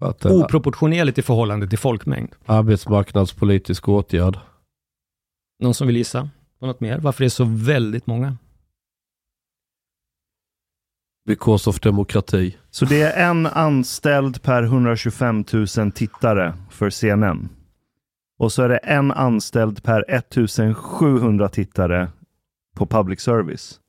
[0.00, 2.30] Att Oproportionerligt i förhållande till folkmängd.
[2.46, 4.38] arbetsmarknadspolitisk åtgärd.
[5.62, 6.28] Någon som vill gissa
[6.60, 6.98] på något mer?
[6.98, 8.36] Varför det är så väldigt många?
[11.26, 12.56] Because of demokrati.
[12.70, 15.44] Så det är en anställd per 125
[15.78, 17.48] 000 tittare för CNN.
[18.38, 22.08] Och så är det en anställd per 1700 tittare
[22.76, 23.80] på public service.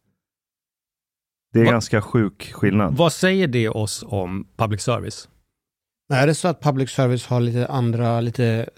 [1.53, 2.97] Det är Va- ganska sjuk skillnad.
[2.97, 5.29] Vad säger det oss om public service?
[6.13, 8.69] Är det så att public service har lite andra, lite,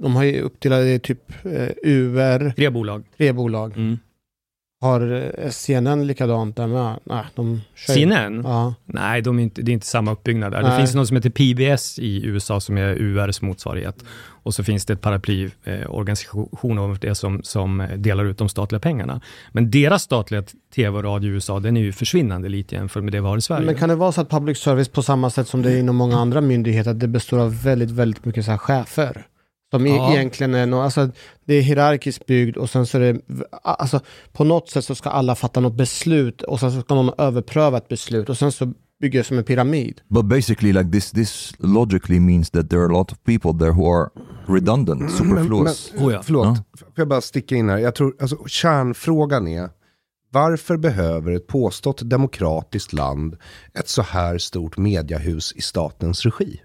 [0.00, 3.04] de har ju uppdelade typ eh, UR, Tre bolag.
[3.16, 3.72] tre bolag.
[3.76, 3.98] Mm.
[4.84, 6.98] Har eh, CNN likadant där med?
[7.04, 8.42] Nej, de kör CNN?
[8.44, 8.74] Ja.
[8.84, 10.62] Nej, de är inte, det är inte samma uppbyggnad där.
[10.62, 10.78] Det Nej.
[10.78, 14.04] finns något som heter PBS i USA som är URs motsvarighet.
[14.44, 19.20] Och så finns det ett paraplyorganisation av det som, som delar ut de statliga pengarna.
[19.52, 20.42] Men deras statliga
[20.74, 23.36] tv och radio i USA, den är ju försvinnande lite jämfört med det vi har
[23.36, 23.66] i Sverige.
[23.66, 25.96] Men kan det vara så att public service på samma sätt som det är inom
[25.96, 29.26] många andra myndigheter, att det består av väldigt, väldigt mycket så chefer?
[29.74, 30.12] Som Ja.
[30.12, 31.08] egentligen är något, alltså
[31.44, 33.20] det är hierarkiskt byggd och sen så är det,
[33.62, 34.00] alltså
[34.32, 37.78] på något sätt så ska alla fatta något beslut och sen så ska någon överpröva
[37.78, 40.00] ett beslut och sen så bygger det som en pyramid.
[40.08, 43.70] But basically, like this, this logically means that there are a lot of people there
[43.70, 44.08] who are
[44.46, 45.92] redundant, superfluous.
[45.94, 46.22] Men, Oh ja.
[46.22, 46.54] Förlåt, Ja.
[46.78, 47.78] får jag bara sticka in här?
[47.78, 49.68] Jag tror, alltså, kärnfrågan är,
[50.30, 53.36] varför behöver ett påstått demokratiskt land
[53.74, 56.60] ett så här stort mediahus i statens regi?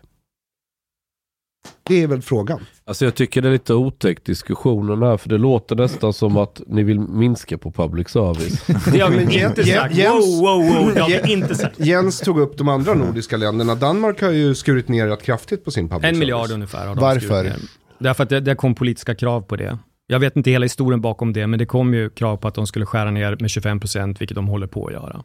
[1.84, 2.60] Det är väl frågan.
[2.86, 6.62] Alltså jag tycker det är lite otäckt diskussionen här, för det låter nästan som att
[6.68, 8.66] ni vill minska på public service.
[8.94, 9.96] Det har vi inte Jens- sagt.
[9.96, 10.94] Jens- Wow, wow, wow.
[10.94, 11.80] Det har vi inte sagt.
[11.80, 13.76] Jens tog upp de andra nordiska länderna.
[13.76, 16.20] Danmark har ju skurit ner rätt kraftigt på sin public En service.
[16.20, 17.20] miljard ungefär har de Varför?
[17.20, 17.60] skurit ner.
[18.00, 19.78] Därför att det, det kom politiska krav på det.
[20.08, 22.68] Jag vet inte hela historien bakom det, men det kom ju krav på att de
[22.68, 25.24] skulle skära ner med 25 procent, vilket de håller på att göra.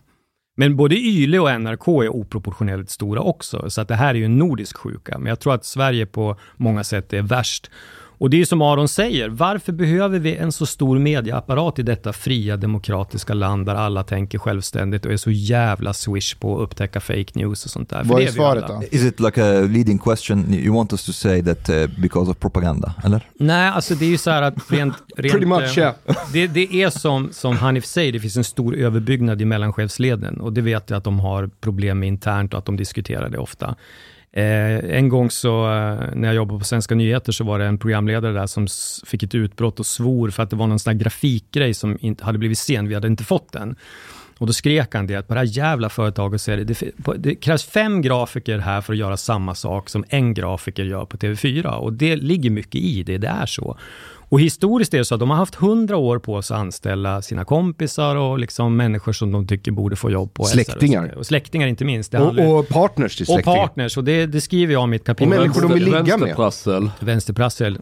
[0.55, 4.25] Men både YLE och NRK är oproportionerligt stora också, så att det här är ju
[4.25, 5.19] en nordisk sjuka.
[5.19, 7.71] Men jag tror att Sverige på många sätt är värst.
[8.25, 12.13] Och det är som Aron säger, varför behöver vi en så stor mediaapparat i detta
[12.13, 17.01] fria demokratiska land där alla tänker självständigt och är så jävla swish på att upptäcka
[17.01, 18.05] fake news och sånt där?
[18.05, 18.83] Vad är svaret då?
[18.91, 20.55] Is it like a leading question?
[20.55, 23.29] You want us to say that uh, because of propaganda, eller?
[23.35, 24.95] Nej, alltså det är ju så här att rent...
[25.17, 25.95] rent Pretty much, eh, yeah.
[26.33, 30.53] det, det är som, som Hanif säger, det finns en stor överbyggnad i mellanchefsleden och
[30.53, 33.75] det vet jag att de har problem med internt och att de diskuterar det ofta.
[34.37, 37.79] Eh, en gång så, eh, när jag jobbade på Svenska nyheter så var det en
[37.79, 38.67] programledare där som
[39.07, 42.25] fick ett utbrott och svor för att det var någon sån här grafikgrej som inte
[42.25, 43.77] hade blivit sen, vi hade inte fått den.
[44.39, 46.93] Och då skrek han det att på det här jävla företaget så är det, det,
[47.17, 51.17] det krävs fem grafiker här för att göra samma sak som en grafiker gör på
[51.17, 51.67] TV4.
[51.67, 53.79] Och det ligger mycket i det, det är så.
[54.29, 57.23] Och historiskt är det så att de har haft hundra år på sig att anställa
[57.23, 60.45] sina kompisar och liksom människor som de tycker borde få jobb på.
[60.45, 61.15] Släktingar.
[61.19, 62.13] Och släktingar inte minst.
[62.13, 63.57] Det handlar- Och, och partners till och släktingar.
[63.57, 65.33] partners, och det, det skriver jag om i mitt kapitel.
[65.33, 66.07] Och människor de vill ligga med.
[66.09, 66.91] Vänsterprassel.
[67.01, 67.79] Vänsterprassel,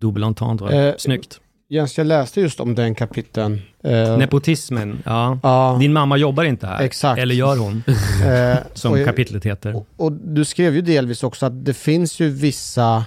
[0.00, 1.40] double entendre, Eh, snyggt.
[1.68, 3.60] Jens, jag läste just om den kapiteln.
[3.84, 5.38] Eh, Nepotismen, ja.
[5.42, 6.82] ja, Din mamma jobbar inte här.
[6.82, 7.20] Exakt.
[7.20, 9.76] Eller gör hon, eh, som och kapitlet heter.
[9.76, 13.04] Och, och du skrev ju delvis också att det finns ju vissa,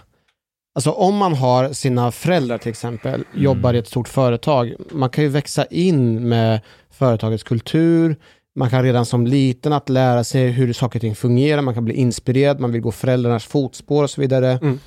[0.78, 5.24] alltså om man har sina föräldrar till exempel, jobbar i ett stort företag, man kan
[5.24, 6.62] ju växa in med
[6.92, 8.16] företagets kultur,
[8.56, 11.86] man kan redan som liten att lära sig hur saker och ting fungerar, man kan
[11.86, 14.60] bli inspirerad, man vill gå föräldrarnas fotspår och så vidare.
[14.62, 14.80] Mm.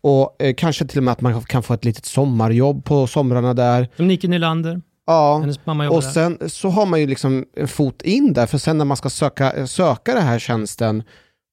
[0.00, 3.54] Och eh, kanske till och med att man kan få ett litet sommarjobb på somrarna
[3.54, 3.88] där.
[3.96, 5.44] Som Nike Nylander, Ja.
[5.90, 6.10] Och där.
[6.10, 9.10] sen så har man ju liksom en fot in där, för sen när man ska
[9.10, 11.02] söka, söka den här tjänsten,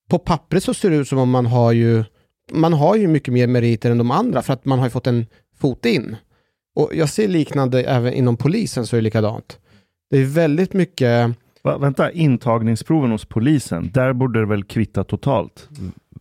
[0.09, 2.03] på pappret så ser det ut som om man har ju,
[2.53, 5.07] man har ju mycket mer meriter än de andra, för att man har ju fått
[5.07, 5.25] en
[5.59, 6.15] fot in.
[6.75, 9.57] Och jag ser liknande även inom polisen så är det likadant.
[10.09, 11.31] Det är väldigt mycket,
[11.63, 15.67] Va, vänta, intagningsproven hos polisen, där borde det väl kvitta totalt?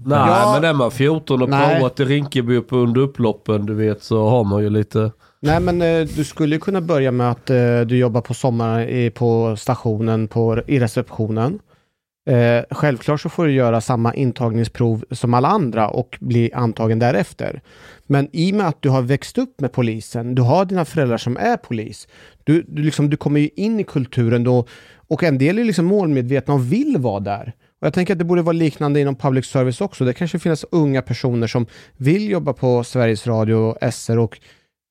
[0.05, 0.53] Nej, Ja.
[0.61, 1.75] men är man 14 och Nej.
[1.75, 5.11] provat i Rinkeby upp under upploppen, du vet, så har man ju lite...
[5.41, 8.89] nej men eh, du skulle ju kunna börja med att eh, du jobbar på sommaren
[8.89, 11.59] i, på stationen, på, i receptionen.
[12.27, 17.61] Eh, självklart så får du göra samma intagningsprov som alla andra och bli antagen därefter.
[18.07, 21.17] Men i och med att du har växt upp med polisen, du har dina föräldrar
[21.17, 22.09] som är polis,
[22.45, 24.67] du, du, liksom, du kommer ju in i kulturen då
[25.09, 27.53] och en del är liksom målmedvetna och vill vara där.
[27.81, 30.05] Och jag tänker att det borde vara liknande inom public service också.
[30.05, 34.41] Det kanske finns unga personer som vill jobba på Sveriges Radio och SR och,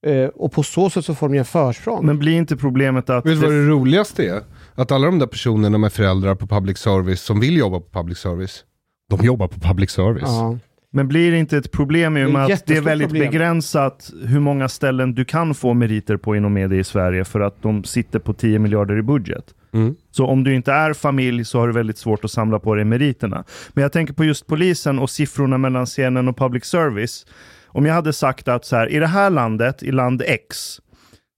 [0.08, 2.06] eh, och på så sätt så får de ju en försprång.
[2.06, 3.26] Men blir inte problemet att...
[3.26, 4.42] Vet du vad det, det roligaste är?
[4.76, 8.18] Att alla de där personerna med föräldrar på public service som vill jobba på public
[8.18, 8.64] service,
[9.10, 10.24] de jobbar på public service.
[10.26, 10.58] Ja.
[10.94, 13.30] Men blir det inte ett problem i och med att det är väldigt problem.
[13.30, 17.62] begränsat hur många ställen du kan få meriter på inom media i Sverige för att
[17.62, 19.46] de sitter på 10 miljarder i budget?
[19.74, 19.96] Mm.
[20.12, 22.86] Så om du inte är familj så har du väldigt svårt att samla på dig
[22.86, 23.44] meriterna.
[23.74, 27.26] Men jag tänker på just polisen och siffrorna mellan scenen och public service.
[27.68, 30.82] Om jag hade sagt att så här, i det här landet, i land X,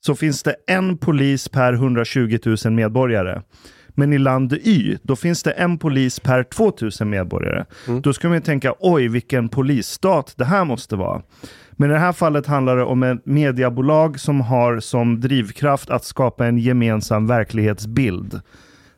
[0.06, 3.42] så finns det en polis per 120 000 medborgare.
[3.90, 7.66] Men i land Y, då finns det en polis per 2000 medborgare.
[8.02, 11.22] Då ska man ju tänka, oj vilken polisstat det här måste vara.
[11.72, 16.04] Men i det här fallet handlar det om ett mediebolag som har som drivkraft att
[16.04, 18.42] skapa en gemensam verklighetsbild.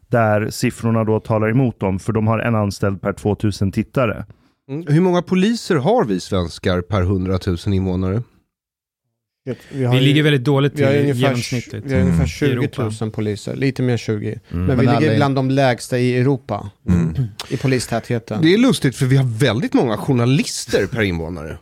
[0.08, 4.26] Där siffrorna då talar emot dem, för de har en anställd per 2000 tittare.
[4.70, 4.88] Mm.
[4.88, 8.22] Hur många poliser har vi svenskar per 100 000 invånare?
[9.72, 11.84] Vi, har Vi ju- ligger väldigt dåligt vi till ungefär, genomsnittet.
[11.86, 12.92] vi har ungefär i 20 Europa.
[13.02, 14.40] 000 poliser, lite mer 20.
[14.50, 16.70] Men vi Men ligger alla- bland de lägsta i Europa
[17.50, 18.42] i polistätheten.
[18.42, 21.58] Det är lustigt för vi har väldigt många journalister per invånare.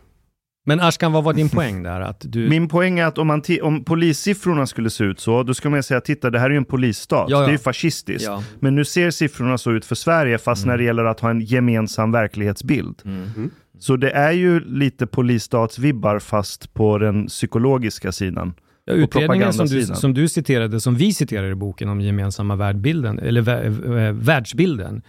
[0.66, 2.00] Men Ashkan, vad var din poäng där?
[2.00, 2.48] Att du...
[2.48, 5.82] Min poäng är att om, man om polissiffrorna skulle se ut så, då ska man
[5.82, 7.26] säga titta det här är ju en polisstat.
[7.30, 7.40] Ja, ja.
[7.42, 8.24] Det är ju fascistiskt.
[8.24, 8.42] Ja.
[8.60, 11.40] Men nu ser siffrorna så ut för Sverige, fast när det gäller att ha en
[11.40, 12.94] gemensam verklighetsbild.
[13.04, 13.50] Mm.
[13.84, 18.54] Så det är ju lite polisstatsvibbar fast på den psykologiska sidan.
[18.84, 23.18] Ja, utredningen som du, som du citerade, som vi citerar i boken om gemensamma världbilden,
[23.18, 25.02] eller vä- världsbilden,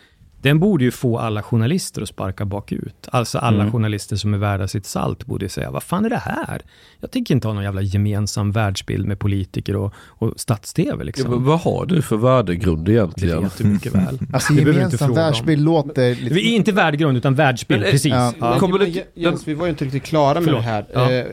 [0.46, 3.08] den borde ju få alla journalister att sparka bakut.
[3.12, 3.72] Alltså alla Mm.
[3.72, 6.62] journalister som är värda sitt salt borde ju säga, vad fan är det här?
[7.00, 11.30] Jag tänker inte ha någon jävla gemensam världsbild med politiker och, och stats-tv Ja, liksom.
[11.32, 13.42] men vad har du för värdegrund det egentligen?
[13.44, 14.20] vet du mycket väl.
[14.34, 15.16] Alltså Det gemensam om.
[15.16, 16.34] världsbild låter lite...
[16.36, 18.12] Vi- Inte värdegrund, utan världsbild, Men, eh, precis.
[18.14, 18.34] ja.
[18.40, 18.60] Ja.
[18.60, 20.62] Kommer det- Jens, vi var ju inte riktigt klara med Förlåt.
[20.64, 20.86] det här.
[20.94, 21.12] Ja.
[21.12, 21.26] Eh,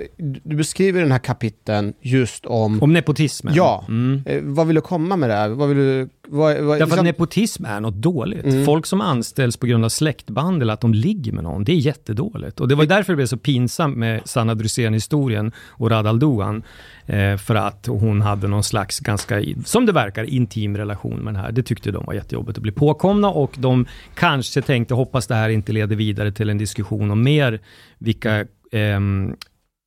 [0.44, 2.82] Du beskriver den här kapiteln just om...
[2.82, 3.54] Om nepotismen.
[3.54, 3.84] Ja.
[3.88, 4.22] Mm.
[4.26, 5.48] Eh, vad vill du komma med det här?
[5.48, 6.08] Vad vill du...
[6.28, 8.44] Vad, vad, Därför att liksom- nepotism är något dåligt.
[8.44, 8.64] Mm.
[8.64, 11.76] Folk som anställs på grund av släktband eller att de ligger med någon, det är
[11.76, 12.60] jättedåligt.
[12.60, 16.62] Och det var därför det blev så pinsamt med Sanna Drusén-historien och Radal Doan.
[17.06, 21.42] Eh, för att hon hade någon slags ganska, som det verkar, intim relation med den
[21.42, 21.52] här.
[21.52, 25.48] Det tyckte de var jättejobbigt att bli påkomna och de kanske tänkte, hoppas det här
[25.48, 27.60] inte leder vidare till en diskussion om mer
[27.98, 29.34] vilka ehm,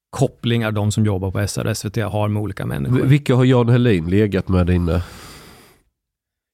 [0.10, 3.02] kopplingar de som jobbar på SR och SVT har med olika människor.
[3.02, 5.02] Vilka har Jan Helin legat med inne?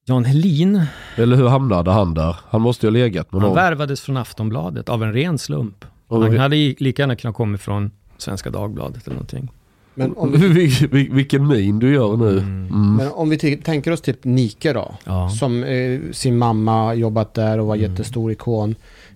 [0.04, 0.82] Jan Helin,
[1.16, 2.36] Eller hur hamnade han där?
[2.48, 3.56] Han måste ju ha legat med han någon.
[3.56, 5.84] värvades från Aftonbladet av en ren slump.
[6.08, 9.48] Och- Han hade lika gärna kunnat komma från Svenska Dagbladet eller någonting.
[9.94, 12.38] Men om vi, Vil- vil- Vilken min du gör nu.
[12.38, 12.66] Mm.
[12.68, 12.96] Mm.
[12.96, 14.94] men om vi tänker oss typ Nike då.
[15.04, 15.28] Ja.
[15.30, 17.90] Som eh, sin mamma har jobbat där och var Mm.
[17.90, 18.74] jättestor ikon.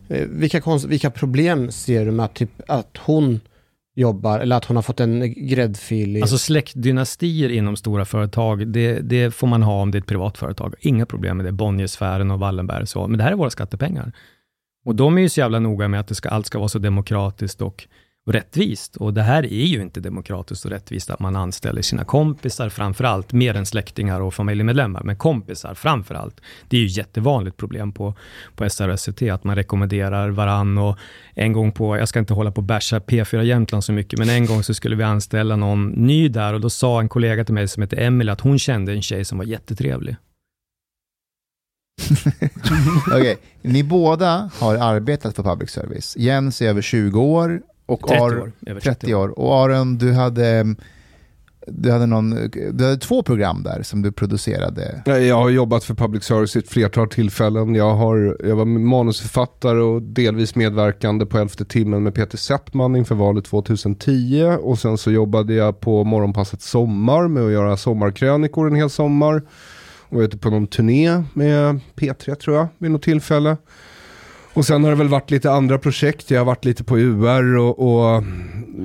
[0.08, 3.40] Eh, vilka, vilka problem ser du med att, typ, att hon
[3.96, 6.22] jobbar, eller att hon har fått en gräddfil i...
[6.22, 10.38] Alltså släktdynastier inom stora företag, det, det får man ha om det är ett privat
[10.38, 10.74] företag.
[10.80, 13.06] Inga problem med det, Bonniersfären och Wallenberg och så.
[13.08, 14.12] Men det här är våra skattepengar.
[14.84, 16.78] Och de är ju så jävla noga med att det ska, allt ska vara så
[16.78, 17.84] demokratiskt och, och
[18.32, 18.96] rättvist.
[18.96, 23.04] Och det här är ju inte demokratiskt och rättvist att man anställer sina kompisar framför
[23.04, 26.40] allt, mer än släktingar och familjemedlemmar, men kompisar framför allt.
[26.68, 28.14] Det är ju jättevanligt problem på,
[28.54, 30.98] på SRSCT, att man rekommenderar varann och
[31.34, 34.28] en gång på, jag ska inte hålla på och basha P4 Jämtland så mycket, men
[34.28, 37.54] en gång så skulle vi anställa någon ny där och då sa en kollega till
[37.54, 40.16] mig som heter Emelie, att hon kände en tjej som var jättetrevlig.
[43.06, 46.16] Okej, ni båda har arbetat för public service.
[46.16, 48.52] Jens är över 20 år och 30 Ar- år.
[48.66, 49.38] Över 30 år.
[49.38, 50.74] Och Aron, du hade,
[51.66, 52.30] du, hade någon,
[52.72, 55.02] du hade två program där som du producerade.
[55.06, 57.74] Jag har jobbat för public service i ett flertal tillfällen.
[57.74, 63.14] Jag, har, jag var manusförfattare och delvis medverkande på Elfte timmen med Peter Settman inför
[63.14, 64.56] valet 2010.
[64.60, 69.42] Och sen så jobbade jag på Morgonpasset Sommar med att göra sommarkrönikor en hel sommar.
[70.08, 73.56] Och var ute på någon turné med P3 tror jag vid något tillfälle.
[74.56, 76.30] Och sen har det väl varit lite andra projekt.
[76.30, 78.24] Jag har varit lite på UR och, och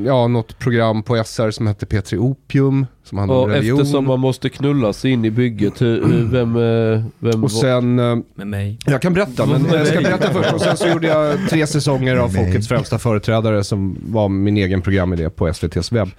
[0.05, 2.85] ja, något program på SR som hette P3 Opium.
[3.03, 3.79] Som handlar om Och religion.
[3.81, 7.99] eftersom man måste knulla sig in i bygget, hur, hur, vem, eh, vem Och sen,
[7.99, 8.77] eh, Med mig.
[8.85, 10.53] jag kan berätta, men jag ska berätta först.
[10.53, 12.29] Och sen så gjorde jag tre säsonger av.
[12.29, 16.09] Folkets främsta företrädare som var min egen programidé på SVTs webb.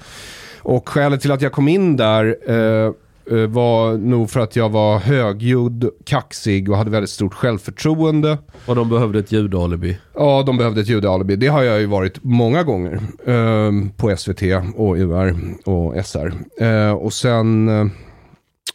[0.59, 2.93] Och skälet till att jag kom in där eh,
[3.49, 8.39] var nog för att jag var högljudd, kaxig och hade väldigt stort självförtroende.
[8.67, 9.99] och de behövde ett ljudalibi.
[10.15, 11.37] Ja, de behövde ett judealibi.
[11.37, 14.43] Det har jag ju varit många gånger eh, på SVT
[14.77, 16.33] och UR och SR.
[16.61, 17.69] Eh, och sen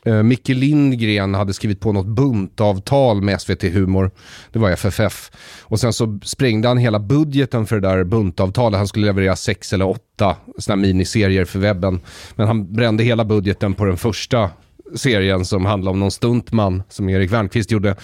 [0.08, 4.12] eh, Micke Lindgren hade skrivit på något buntavtal med SVT Humor.
[4.52, 5.32] Det var FFF.
[5.62, 8.78] Och sen så sprängde han hela budgeten för det där buntavtalet.
[8.78, 12.00] Han skulle leverera sex eller åtta såna här miniserier för webben.
[12.36, 14.50] Men han brände hela budgeten på den första
[14.96, 17.96] serien som handlar om någon stuntman som Erik Wernqvist gjorde.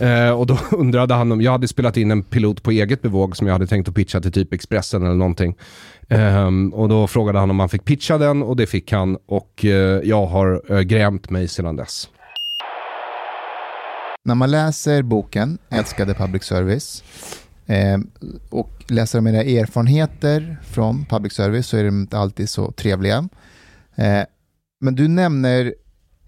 [0.00, 3.36] Eh, och då undrade han om, jag hade spelat in en pilot på eget bevåg
[3.36, 5.54] som jag hade tänkt att pitcha till typ Expressen eller någonting.
[6.10, 9.64] Um, och då frågade han om han fick pitcha den och det fick han och
[9.64, 9.70] uh,
[10.04, 12.08] jag har uh, grämt mig sedan dess.
[14.24, 17.04] När man läser boken Älskade public service
[17.66, 17.98] eh,
[18.50, 23.28] och läser om era erfarenheter från public service så är de inte alltid så trevliga.
[23.94, 24.22] Eh,
[24.80, 25.74] men du nämner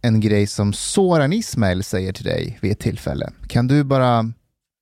[0.03, 3.31] en grej som Soran Ismail säger till dig vid ett tillfälle.
[3.49, 4.33] Kan du bara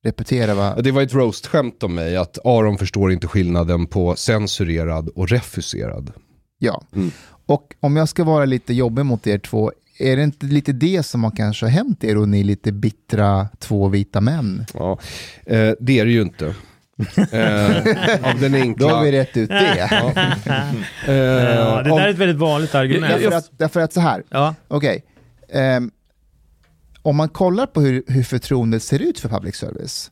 [0.05, 0.83] repetera vad...
[0.83, 6.11] Det var ett roast-skämt om mig att Aron förstår inte skillnaden på censurerad och refuserad.
[6.59, 6.83] Ja.
[6.95, 7.11] Mm.
[7.45, 11.03] Och om jag ska vara lite jobbig mot er två, är det inte lite det
[11.03, 14.65] som har kanske hänt er och ni är lite bittra två vita män?
[14.73, 14.99] Ja,
[15.45, 16.45] eh, det är det ju inte.
[17.31, 18.87] eh, av den enkla...
[18.89, 19.77] Då har vi rätt ut det.
[19.91, 20.11] Ja.
[21.07, 23.13] Eh, Ja, det om- där är ett väldigt vanligt argument.
[23.21, 25.03] Därför att, därför att så här, Ja, okej.
[25.53, 25.91] Ehm,
[27.01, 30.11] om man kollar på hur, hur förtroendet ser ut för public service,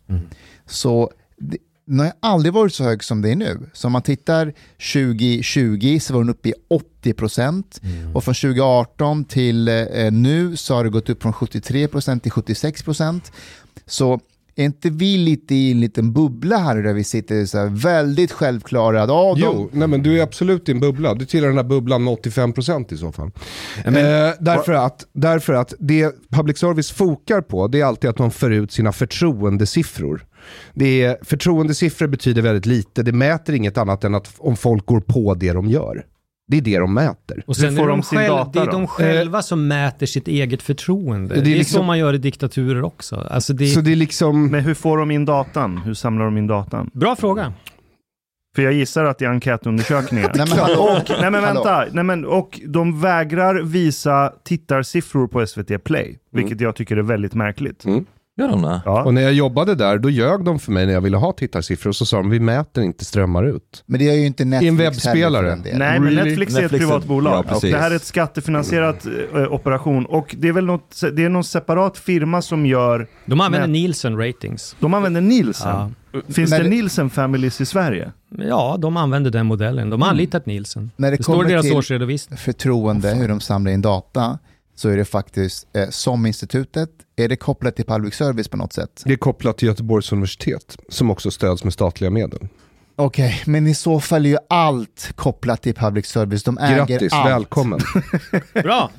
[0.65, 3.69] så det, den har aldrig varit så hög som det är nu.
[3.73, 4.53] Så om man tittar
[4.93, 6.53] 2020 så var den uppe i
[7.03, 7.63] 80%
[8.13, 13.21] och från 2018 till eh, nu så har det gått upp från 73% till 76%.
[13.85, 14.19] Så
[14.57, 18.31] är inte vi lite i en liten bubbla här där vi sitter så här väldigt
[18.31, 18.99] självklara?
[18.99, 21.13] Ja, de, Jo, nej men du är absolut i en bubbla.
[21.13, 23.31] Du tillhör den här bubblan med 85% i så fall.
[23.85, 28.31] eh, därför, att, därför att det public service fokar på, det är alltid att de
[28.31, 30.25] för ut sina förtroendesiffror.
[30.73, 34.99] Det är, förtroendesiffror betyder väldigt lite, det mäter inget annat än att om folk går
[34.99, 36.05] på det de gör.
[36.47, 37.43] Det är det de mäter.
[37.47, 38.71] och sen får är det de de, sin själv, data det är då?
[38.71, 41.35] de själva som mäter sitt eget förtroende.
[41.35, 43.15] Det är Det är, liksom- så man gör i diktaturer också.
[43.15, 44.47] Alltså det Så det är liksom...
[44.51, 45.77] Men hur får de in datan?
[45.77, 46.89] Hur samlar de in datan?
[46.93, 47.53] Bra fråga.
[48.55, 50.31] För jag gissar att det är enkätundersökningar.
[50.35, 50.99] Nej, men hallå.
[51.21, 56.75] Nej men vänta, Nej, men, och de vägrar visa tittarsiffror på SVT Play, vilket jag
[56.75, 57.85] tycker är väldigt märkligt.
[57.85, 58.05] Mm.
[58.37, 58.81] Gör de det?
[58.85, 59.03] Ja.
[59.03, 61.89] Och när jag jobbade där, då ljög de för mig när jag ville ha tittarsiffror
[61.89, 63.83] och så sa de vi mäter inte strömmar ut.
[63.85, 65.55] Men det är ju inte Netflix I en webbspelare.
[65.55, 66.23] Nej, men Really?
[66.23, 67.45] Netflix är ett Netflix är- privat bolag.
[67.49, 71.29] ja, det här är ett skattefinansierat eh, operation och det är väl något, det är
[71.29, 73.67] någon separat firma som gör, De använder.
[73.67, 74.75] Nielsen ratings.
[74.79, 75.69] de använder Nielsen.
[75.69, 75.89] Ja.
[76.33, 78.11] Finns Men det det- Nielsen Families i Sverige?
[78.37, 79.89] ja, de använder den modellen.
[79.89, 80.91] De har anlitat Nielsen.
[80.95, 82.37] När det Det står i kommer deras till- årsredovisning.
[82.37, 84.39] förtroende, hur de samlar in data,
[84.77, 88.73] så är det faktiskt eh, som institutet, är det kopplat till public service på något
[88.73, 89.01] sätt?
[89.05, 92.47] Det är kopplat till Göteborgs universitet, som också stöds med statliga medel.
[92.95, 96.43] Okej, men i så fall är ju allt kopplat till public service.
[96.43, 97.29] De äger Grattis, allt.
[97.31, 97.79] välkommen.
[98.53, 98.91] Bra!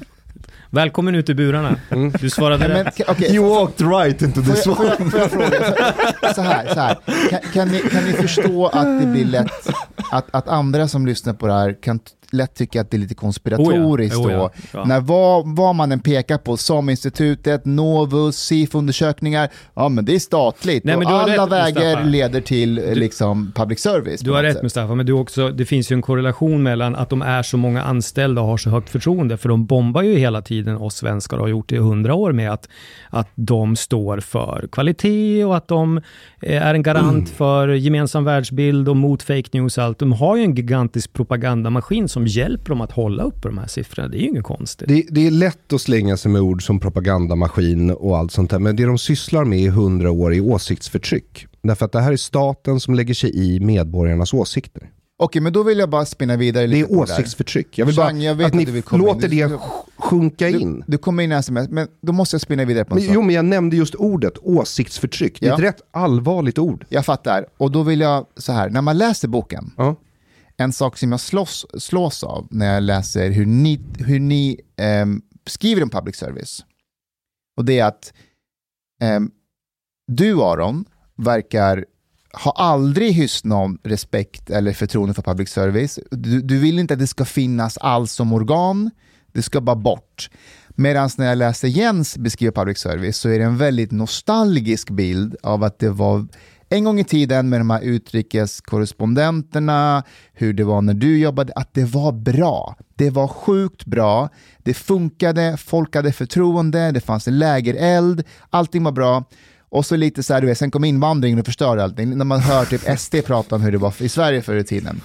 [0.71, 1.77] Välkommen ut i burarna.
[2.21, 2.97] Du svarade men, rätt.
[2.99, 4.97] ka- okej, You walked right into this jag, får, one.
[5.01, 6.99] jag, får jag fråga, så här, så här.
[7.31, 9.69] Kan, kan, ni, kan ni förstå att det blir lätt,
[10.11, 12.01] att, att andra som lyssnar på det här kan
[12.33, 14.51] lätt tycka att det är lite konspiratoriskt Oh ja, oh då?
[14.55, 14.85] ja, ja.
[14.85, 20.19] När vad, vad man än pekar på, som institutet, Novus, SIF-undersökningar, ja men det är
[20.19, 22.09] statligt Nej, och du alla rätt, vägar Mustafa.
[22.09, 24.21] leder till eh, liksom public service.
[24.21, 24.63] Du har rätt sätt.
[24.63, 27.83] Mustafa, men du också, det finns ju en korrelation mellan att de är så många
[27.83, 31.43] anställda och har så högt förtroende, för de bombar ju hela tiden oss svenskar och
[31.43, 32.69] har gjort det i hundra år med att,
[33.11, 36.01] att de står för kvalitet och att de
[36.43, 39.99] eh, är en garant för gemensam världsbild och mot fake news och allt.
[39.99, 44.09] De har ju en gigantisk propagandamaskin som hjälper dem att hålla upp de här siffrorna.
[44.09, 44.89] Det är ju inget konstigt.
[44.89, 48.59] Det, det är lätt att slänga sig med ord som propagandamaskin och allt sånt där,
[48.59, 51.47] men det de sysslar med i hundra år är åsiktsförtryck.
[51.63, 54.91] Därför att det här är staten som lägger sig i medborgarnas åsikter.
[55.21, 57.03] Okej, men då vill jag bara spinna vidare Det lite är det där.
[57.03, 57.79] åsiktsförtryck.
[57.79, 59.07] Jag vill bara Jean, jag vet att att ni du vill komma in.
[59.15, 59.59] låter Du- det du-
[59.99, 60.85] sjunka in.
[60.87, 63.15] Du kommer in i sms, men då måste jag spinna vidare på en Men, sak.
[63.15, 65.41] jo, men jag nämnde just ordet åsiktsförtryck.
[65.41, 65.55] Det är Ja.
[65.55, 66.85] ett rätt allvarligt ord.
[66.89, 67.47] Jag fattar.
[67.57, 69.97] Och då vill jag så här, när man läser boken, Ja
[70.59, 75.23] en sak som jag slås, slås av när jag läser hur ni, hur ni ehm,
[75.47, 76.65] skriver om public service.
[77.57, 78.13] Och det är att
[79.01, 79.31] ehm,
[80.07, 80.85] du Aron
[81.17, 81.85] verkar
[82.33, 85.99] ha aldrig hyst någon respekt eller förtroende för public service.
[86.11, 88.91] Du, du vill inte att det ska finnas alls som organ,
[89.33, 90.31] det ska bara bort.
[90.69, 95.37] Medan när jag läser Jens beskriva public service så är det en väldigt nostalgisk bild
[95.43, 96.27] av att det var
[96.69, 101.75] en gång i tiden med de här utrikeskorrespondenterna, hur det var när du jobbade, att
[101.75, 102.77] det var bra.
[102.97, 104.29] Det var sjukt bra,
[104.59, 109.25] det funkade, folk hade förtroende, det fanns en lägereld, allting var bra.
[109.71, 112.19] Och så lite så här, du vet, sen kom invandringen och förstörde allting.
[112.19, 115.01] När man hör typ SD prata om hur det var i Sverige förr i tiden.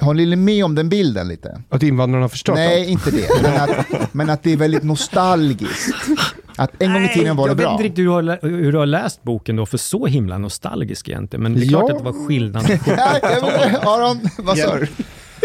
[0.00, 1.62] Håller ni med om den bilden lite?
[1.68, 2.88] Att invandrarna har förstört Nej, allt.
[2.88, 3.28] inte det.
[3.42, 5.94] Men att, men att det är väldigt nostalgiskt.
[6.58, 7.72] Att en gång i tiden var det jag vet bra.
[7.72, 11.08] inte riktigt hur du, har, hur du har läst boken då, för så himla nostalgisk
[11.08, 11.42] egentligen.
[11.42, 11.92] Men det är klart Ja.
[11.96, 12.64] att det var skillnad.
[13.86, 14.86] Aron, vad sa du?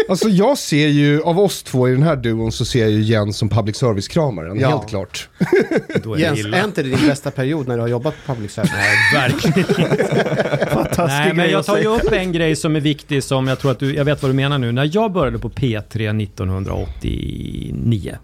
[0.08, 3.00] Alltså jag ser ju, av oss två i den här duon så ser jag ju
[3.02, 4.68] Jens som public service-kramaren, Ja.
[4.68, 5.28] helt klart.
[6.02, 6.56] Då är det Jens, illa.
[6.56, 8.70] är inte det din bästa period när du har jobbat på public service?
[8.74, 9.64] Nej, verkligen
[10.68, 13.70] Fantastisk Nej, men jag tar ju upp en grej som är viktig som jag tror
[13.70, 14.72] att du, jag vet vad du menar nu.
[14.72, 18.16] När jag började på P3 1989,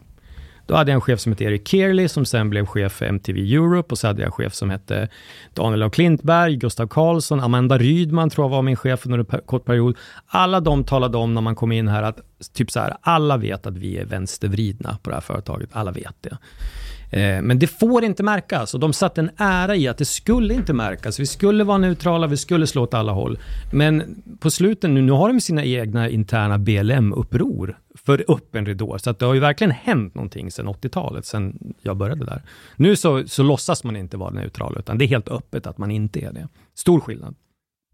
[0.70, 3.54] då hade jag en chef som hette Erik Kearley som sen blev chef för MTV
[3.54, 5.08] Europe och så hade jag en chef som hette
[5.54, 9.64] Daniel af Klintberg, Gustav Karlsson, Amanda Rydman tror jag var min chef under en kort
[9.64, 9.96] period.
[10.26, 12.20] Alla de talade om när man kom in här att
[12.52, 15.68] typ så här, alla vet att vi är vänstervridna på det här företaget.
[15.72, 16.38] Alla vet det.
[17.11, 20.54] Eh, men det får inte märkas och de satte en ära i att det skulle
[20.54, 21.20] inte märkas.
[21.20, 23.38] Vi skulle vara neutrala, vi skulle slå åt alla håll.
[23.72, 28.98] Men på slutet nu, nu har de sina egna interna BLM-uppror för öppen ridå.
[28.98, 32.42] Så att det har ju verkligen hänt någonting sedan 80-talet, sedan jag började där.
[32.76, 35.90] Nu så, så låtsas man inte vara neutral, utan det är helt öppet att man
[35.90, 36.48] inte är det.
[36.74, 37.34] Stor skillnad.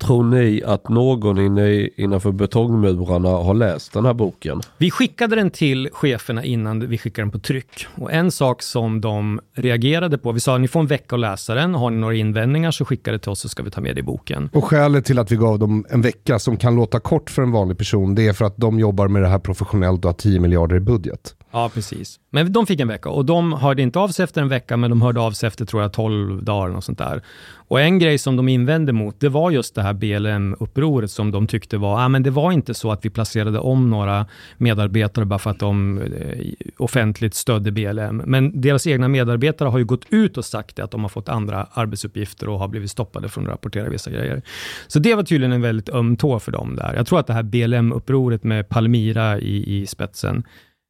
[0.01, 4.61] Tror ni att någon inne, innanför betongmurarna har läst den här boken?
[4.79, 7.87] Vi skickade den till cheferna innan vi skickade den på tryck.
[7.95, 11.55] Och en sak som de reagerade på, vi sa ni får en vecka att läsa
[11.55, 13.97] den, har ni några invändningar så skicka det till oss så ska vi ta med
[13.97, 14.51] det i boken.
[14.53, 17.53] Och skälet till att vi gav dem en vecka som kan låta kort för en
[17.53, 20.41] vanlig person, det är för att de jobbar med det här professionellt och har 10
[20.41, 21.35] miljarder i budget.
[21.57, 22.21] Ja, precis.
[22.31, 24.91] Men de fick en vecka och de hörde inte av sig efter en vecka, men
[24.91, 27.23] de hörde av sig efter, tror jag, 12 dagar och sånt där.
[27.69, 31.47] Och en grej som de invände mot, det var just det här BLM-upproret som de
[31.47, 34.27] tyckte var, ah, men det var inte så att vi placerade om några
[34.57, 38.17] medarbetare bara för att de eh, offentligt stödde BLM.
[38.17, 41.67] Men deras egna medarbetare har ju gått ut och sagt att de har fått andra
[41.73, 44.43] arbetsuppgifter och har blivit stoppade från att rapportera vissa grejer.
[44.87, 46.95] Så det var tydligen en väldigt öm tå för dem där.
[46.97, 50.45] Jag tror att det här BLM-upproret med Palmira i, i spetsen,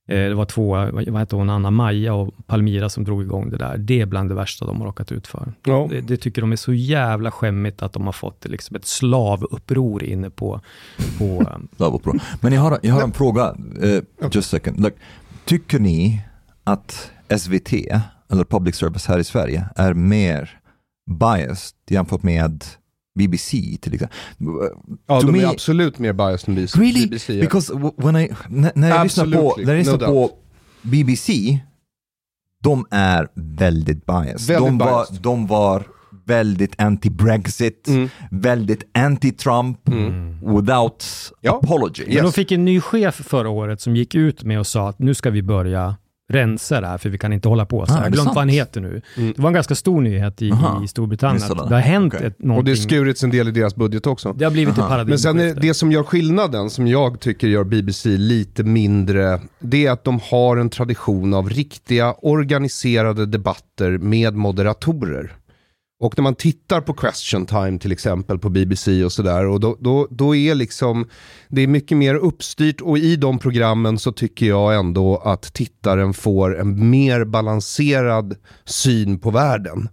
[0.07, 3.79] det var två, vad hette hon, Anna Maja och Palmira som drog igång det där.
[3.79, 5.53] Det är bland det värsta de har råkat ut för.
[5.65, 5.87] Ja.
[5.91, 10.05] Det, det tycker de är så jävla skämmigt att de har fått liksom ett slavuppror
[10.05, 10.61] inne på...
[11.19, 11.25] på
[11.81, 12.15] eh, bra.
[12.41, 14.81] Men jag har, jag har en fråga, eh, just a second.
[14.81, 14.97] Like,
[15.45, 16.23] tycker ni
[16.65, 17.73] att SVT,
[18.33, 20.61] eller public service här i Sverige, är mer
[21.21, 22.65] biased jämfört med
[23.17, 23.51] BBC
[23.81, 24.17] till exempel?
[25.07, 26.81] Ja, To de me- är absolut mer biased än BBC.
[26.81, 27.07] Really?
[27.07, 27.41] BBC ja.
[27.41, 28.31] Because when I,
[28.75, 30.31] när jag lyssnar på, när jag lyssnar no på
[30.83, 31.59] BBC,
[32.63, 34.41] de är väldigt biased.
[34.49, 35.21] Väldigt de, var, biased.
[35.23, 35.83] de var
[36.27, 38.09] väldigt anti-Brexit, Mm.
[38.31, 39.77] väldigt anti-Trump,
[40.57, 41.05] without
[41.41, 41.61] Ja.
[41.63, 42.05] apology.
[42.15, 44.99] Men de fick en ny chef förra året som gick ut med och sa att
[44.99, 45.97] nu ska vi börja
[46.29, 48.01] rensa det här, för vi kan inte hålla på så Ah, här.
[48.01, 49.03] är Jag det glömt vad han heter nu.
[49.17, 49.33] Mm.
[49.37, 50.85] Det var en ganska stor nyhet i, Aha.
[50.85, 52.27] i Storbritannien, att det har hänt Okej.
[52.27, 52.65] ett, Och någonting.
[52.75, 54.33] det är skurits en del i deras budget också.
[54.33, 54.89] det har blivit ett Aha.
[54.89, 55.33] paradigmskifte.
[55.35, 59.87] Men sen är det som gör skillnaden, som jag tycker gör BBC lite mindre, det
[59.87, 65.33] är att de har en tradition av riktiga organiserade debatter med moderatorer.
[65.99, 69.77] Och när man tittar på question time till exempel på BBC och sådär, och då,
[69.81, 71.09] då, då är liksom,
[71.49, 76.15] det är mycket mer uppstyrt och i de programmen så tycker jag ändå att tittaren
[76.15, 79.89] får en mer balanserad syn på världen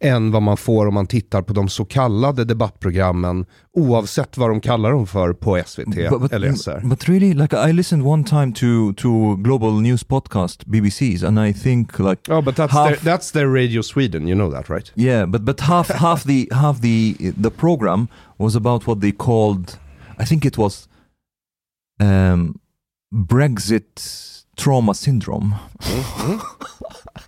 [0.00, 4.60] än vad man får om man tittar på de så kallade debattprogrammen oavsett vad de
[4.60, 6.80] kallar dem för på SVT But, but, eller SR.
[6.88, 11.52] but really, like I listened one time to to global news podcast BBC's, and I
[11.54, 14.92] think like Oh, but that's half- their, that's their Radio Sweden, you know that right?
[14.94, 19.78] yeah, but but half half the half the the program was about what they called,
[20.18, 20.88] I think it was,
[22.00, 22.54] um,
[23.14, 25.54] Brexit trauma syndrome.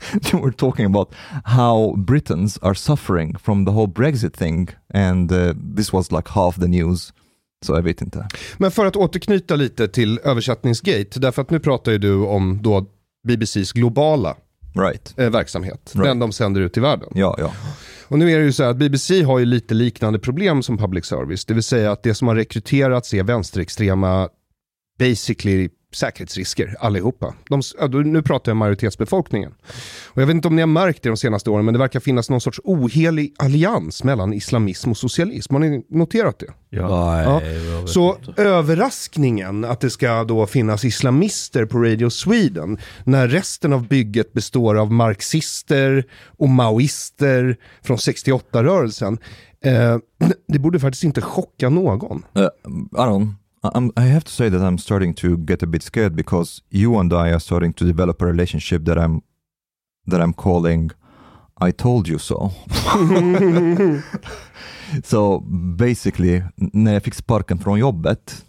[0.22, 5.55] they were talking about how Britons are suffering from the whole Brexit thing, and uh,
[5.76, 7.12] this was like half the news.
[7.66, 8.28] Så jag vet inte.
[8.59, 12.86] Men för att återknyta lite till översättningsgate, därför att nu pratar ju du om då
[13.28, 14.36] BBCs globala
[14.74, 15.14] Right.
[15.18, 16.05] eh, verksamhet, Right.
[16.05, 17.09] den de sänder ut i världen.
[17.14, 17.53] Ja, ja.
[18.09, 20.78] Och nu är det ju så här att BBC har ju lite liknande problem som
[20.78, 24.28] public service, det vill säga att det som har rekryterats är vänsterextrema,
[24.98, 27.34] basically säkerhetsrisker allihopa.
[27.49, 29.53] De, ja, nu pratar jag majoritetsbefolkningen.
[30.07, 32.01] Och jag vet inte om ni har märkt det de senaste åren, men det verkar
[32.01, 35.55] finnas någon sorts ohelig allians mellan islamism och socialism.
[35.55, 36.53] Har ni noterat det?
[36.70, 37.38] Nej, Ja.
[37.38, 38.43] vet Så inte.
[38.43, 44.74] överraskningen att det ska då finnas islamister på Radio Sweden när resten av bygget består
[44.78, 46.05] av marxister
[46.38, 49.18] och maoister från 68-rörelsen.
[49.64, 49.99] Eh,
[50.49, 52.22] det borde faktiskt inte chocka någon.
[52.38, 52.49] Uh,
[52.97, 56.62] Aron, I'm, I have to say that I'm starting to get a bit scared because
[56.70, 59.22] you and I are starting to develop a relationship that I'm
[60.06, 60.90] that I'm calling
[61.62, 62.50] I told you so.
[65.04, 65.40] so
[65.76, 68.44] basically, när jag fick sparken från jobbet,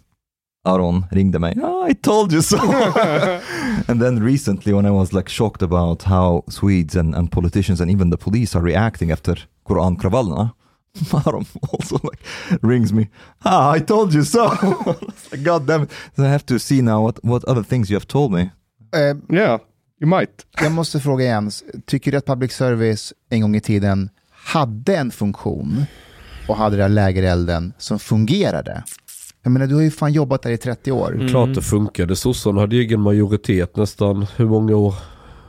[0.64, 2.56] Aron ringde mig, Oh, I told you so.
[3.88, 7.90] and then recently when I was like shocked about how Swedes and, and politicians and
[7.90, 10.50] even the police are reacting efter korankravallerna,
[11.12, 12.22] Marom also like
[12.62, 13.08] rings me.
[13.42, 14.50] Ah, I told you so.
[15.44, 15.90] God damn it.
[16.16, 18.40] So I have to see now what, what other things you have told me.
[18.94, 19.60] Eh, Yeah,
[20.00, 20.46] you might.
[20.60, 25.10] jag måste fråga Jens, tycker du att public service en gång i tiden hade en
[25.10, 25.84] funktion
[26.48, 28.84] och hade den här lägerelden som fungerade?
[29.42, 31.14] Jag menar, du har ju fan jobbat där i 30 år.
[31.14, 31.28] Mm.
[31.28, 32.16] Klart det funkade.
[32.16, 34.94] Sossarna hade egen majoritet nästan, hur många år?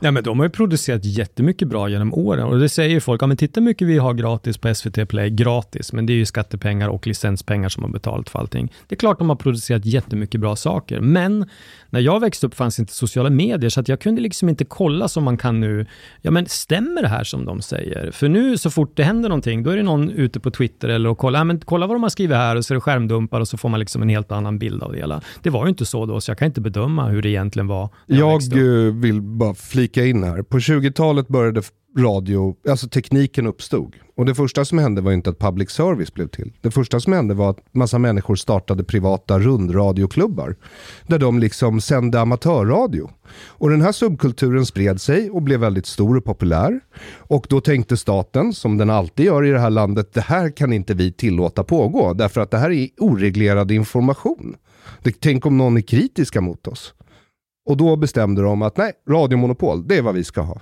[0.00, 3.22] Ja, men de har ju producerat jättemycket bra genom åren och det säger ju folk,
[3.22, 6.14] ja men titta hur mycket vi har gratis på SVT Play, gratis, men det är
[6.14, 8.72] ju skattepengar och licenspengar som har betalat för allting.
[8.88, 11.46] Det är klart de har producerat jättemycket bra saker, men
[11.90, 15.08] när jag växte upp fanns inte sociala medier, så att jag kunde liksom inte kolla
[15.08, 15.86] som man kan nu.
[16.22, 18.10] Ja, men stämmer det här som de säger?
[18.10, 21.10] För nu så fort det händer någonting, då är det någon ute på Twitter eller
[21.10, 23.40] och kolla, ja, men kolla vad de har skrivit här och så är det skärmdumpar
[23.40, 25.20] och så får man liksom en helt annan bild av det hela.
[25.42, 27.88] Det var ju inte så då, så jag kan inte bedöma hur det egentligen var.
[28.06, 30.42] Jag eh, vill bara flika in här.
[30.42, 31.62] På 20-talet började
[31.98, 33.94] radio, alltså tekniken uppstod.
[34.16, 36.52] Och det första som hände var inte att public service blev till.
[36.60, 40.56] Det första som hände var att massa människor startade privata rundradioklubbar.
[41.06, 43.10] Där de liksom sände amatörradio.
[43.46, 46.80] Och den här subkulturen spred sig och blev väldigt stor och populär.
[47.16, 50.72] Och då tänkte staten, som den alltid gör i det här landet, det här kan
[50.72, 52.12] inte vi tillåta pågå.
[52.12, 54.56] Därför att det här är oreglerad information.
[55.02, 56.94] Det, tänk om någon är kritiska mot oss.
[57.66, 60.60] Och då bestämde de att nej, radiomonopol, det är vad vi ska ha.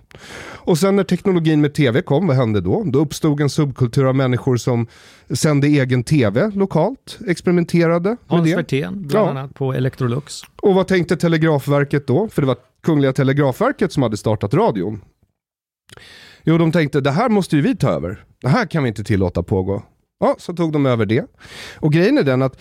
[0.65, 2.83] Och sen när teknologin med tv kom, vad hände då?
[2.87, 4.87] Då uppstod en subkultur av människor som
[5.31, 8.57] sände egen tv lokalt, experimenterade med Hans det.
[8.57, 9.31] Werthén, bland Ja.
[9.31, 10.41] annat på Electrolux.
[10.63, 12.29] Och vad tänkte Telegrafverket då?
[12.29, 15.01] För det var Kungliga Telegrafverket som hade startat radion.
[16.45, 18.25] Jo, de tänkte det här måste ju vi ta över.
[18.43, 19.83] Det här kan vi inte tillåta pågå.
[20.23, 21.25] Ja, så tog de över det.
[21.77, 22.57] Och grejen är den att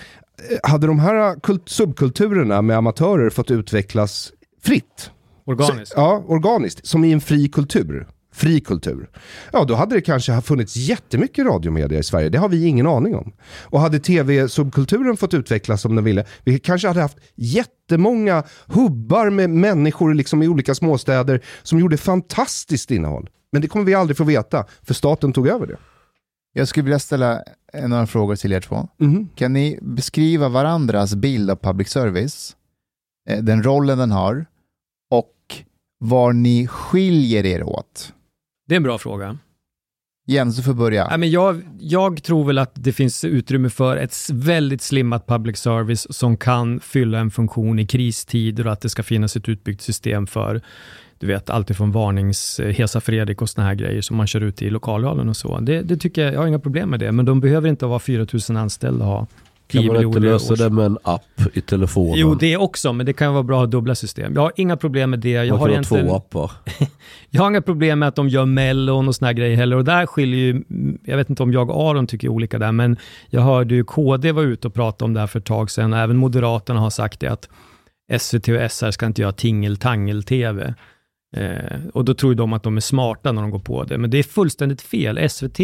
[0.51, 4.31] eh, hade de här kult- subkulturerna med amatörer fått utvecklas
[4.63, 5.11] fritt,
[5.45, 5.87] Organiskt.
[5.91, 8.07] så, ja, organiskt, som i en fri kultur.
[8.33, 9.09] Fri kultur.
[9.53, 12.29] Ja, då hade det kanske funnits jättemycket radiomedia i Sverige.
[12.29, 13.33] Det har vi ingen aning om.
[13.63, 19.49] Och hade tv-subkulturen fått utvecklas som den ville, vi kanske hade haft jättemånga hubbar med
[19.49, 23.29] människor liksom i olika småstäder som gjorde fantastiskt innehåll.
[23.51, 25.77] Men det kommer vi aldrig få veta, för staten tog över det.
[26.53, 27.43] Jag skulle vilja ställa
[27.87, 28.87] några frågor till er två.
[28.97, 29.29] Mhm.
[29.35, 32.55] Kan ni beskriva varandras bild av public service,
[33.29, 34.45] eh, den rollen den har
[35.11, 35.35] och
[35.99, 38.13] var ni skiljer er åt?
[38.67, 39.37] Det är en bra fråga.
[40.27, 41.07] Jens, du får börja.
[41.07, 45.57] Nej, men jag, jag tror väl att det finns utrymme för ett väldigt slimmat public
[45.57, 49.81] service som kan fylla en funktion i kristider och att det ska finnas ett utbyggt
[49.81, 50.61] system för
[51.19, 54.61] du vet, alltifrån varnings, eh, Hesa Fredrik och såna här grejer som man kör ut
[54.61, 55.59] i lokalradion och så.
[55.59, 57.99] Det, det tycker jag, jag har inga problem med det, men de behöver inte vara
[57.99, 59.27] 4000 anställda och ha
[59.71, 62.13] 10 Kan man inte miljoner lösa det med en app i telefonen?
[62.17, 64.33] Jo, det också, men det kan vara bra att ha dubbla system.
[64.33, 65.29] Jag har inga problem med det.
[65.29, 66.51] Jag man har, kan ha egentligen, två appar.
[67.29, 69.75] jag har inga problem med att de gör mellon och såna här grejer heller.
[69.75, 70.63] Och där skiljer ju,
[71.03, 72.97] jag vet inte om jag och Aron tycker olika där, men
[73.29, 75.93] jag hörde ju KD var ute och pratade om det här för ett tag sedan.
[75.93, 77.49] Även Moderaterna har sagt det att
[78.19, 80.73] SVT och SR ska inte göra tingeltangel-TV.
[81.35, 83.97] Eh, och då tror ju de att de är smarta när de går på det.
[83.97, 85.29] Men det är fullständigt fel.
[85.29, 85.59] SVT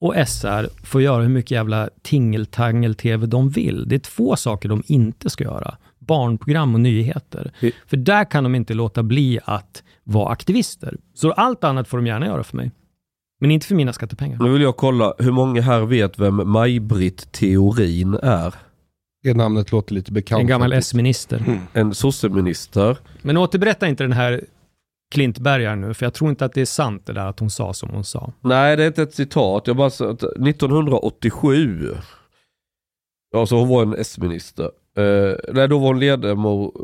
[0.00, 3.88] och SR får göra hur mycket jävla tingeltangel-TV de vill.
[3.88, 5.76] Det är två saker de inte ska göra.
[5.98, 7.52] Barnprogram och nyheter.
[7.60, 10.96] I- För där kan de inte låta bli att vara aktivister.
[11.14, 12.70] Så allt annat får de gärna göra för mig.
[13.40, 14.38] Men inte för mina skattepengar.
[14.42, 18.54] Nu vill jag kolla, hur många här vet vem Maj-Britt Theorin är?
[19.22, 20.40] Det namnet låter lite bekant.
[20.40, 20.72] En gammal.
[20.72, 21.60] S-minister.
[21.72, 22.96] En sosseminister.
[23.22, 24.40] Men återberätta inte den här
[25.14, 27.50] Klintberg här nu, för jag tror inte att det är sant det där att hon
[27.50, 28.32] sa som hon sa.
[28.40, 29.66] Nej, det är inte ett citat.
[29.66, 31.94] Jag bara sa att 1987.
[33.32, 34.64] Ja, så hon var en S-minister.
[34.98, 36.74] Eh, nej, då var hon ledamot,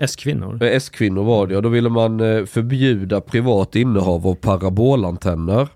[0.00, 0.62] S-kvinnor.
[0.62, 1.56] eh, S-kvinnor var det.
[1.56, 5.68] Och då ville man eh, förbjuda privat innehav av parabolantenner.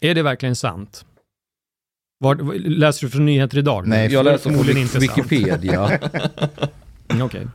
[0.00, 1.04] Är det verkligen sant?
[2.18, 2.34] Var,
[2.68, 3.86] läser du från nyheter idag?
[3.86, 5.02] Nej, Jag läser från förmodligen inte sant.
[5.18, 6.00] Wikipedia.
[7.22, 7.46] Okej.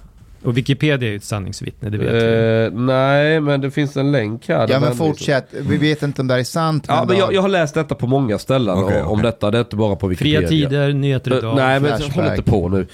[0.44, 2.66] Och Wikipedia är ju ett sanningsvittne, det vet vi.
[2.78, 4.60] eh, nej, men det finns en länk här.
[4.60, 5.48] Ja, men man- fortsätt.
[5.60, 6.86] Vi vet inte om det här är sant.
[6.88, 9.52] Ja, men jag, jag har läst detta på många ställen Okej, om detta.
[9.52, 10.48] Det är inte bara på Wikipedia.
[10.48, 11.56] Fria tider, nyheter idag.
[11.56, 12.16] Nej men Flashback.
[12.16, 12.88] håll inte på nu.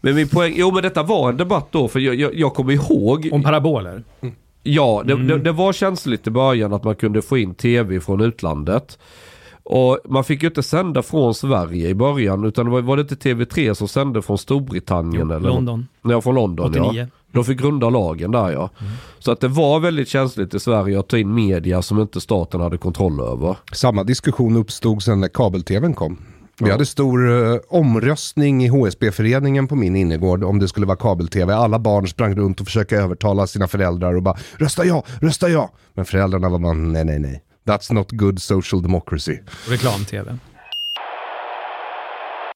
[0.00, 2.72] Men min poäng, jo men detta var en debatt då för jag, jag, jag kommer
[2.72, 3.28] ihåg.
[3.32, 4.02] Om paraboler.
[4.62, 5.26] Ja, det, Mm.
[5.26, 8.98] det, det var känsligt i början att man kunde få in tv från utlandet.
[9.72, 13.00] Och man fick ju inte sända från Sverige i början utan det var, var det
[13.02, 15.30] inte TV3 som sände från Storbritannien?
[15.30, 16.90] eller London, Ja, från London 89.
[16.94, 17.06] ja.
[17.32, 18.70] De fick grunda lagen där ja.
[19.18, 22.60] Så att det var väldigt känsligt i Sverige att ta in media som inte staten
[22.60, 23.56] hade kontroll över.
[23.72, 26.16] Samma diskussion uppstod sen när kabel-tvn kom.
[26.60, 26.72] Vi Ja.
[26.72, 31.54] hade stor eh, omröstning i HSB-föreningen på min innergård om det skulle vara kabel-tv.
[31.54, 35.70] Alla barn sprang runt och försökte övertala sina föräldrar och bara rösta ja, rösta ja.
[35.94, 37.42] Men föräldrarna var bara nej, nej, nej.
[37.70, 39.40] That's not good social democracy.
[39.68, 40.38] Reklam-tv.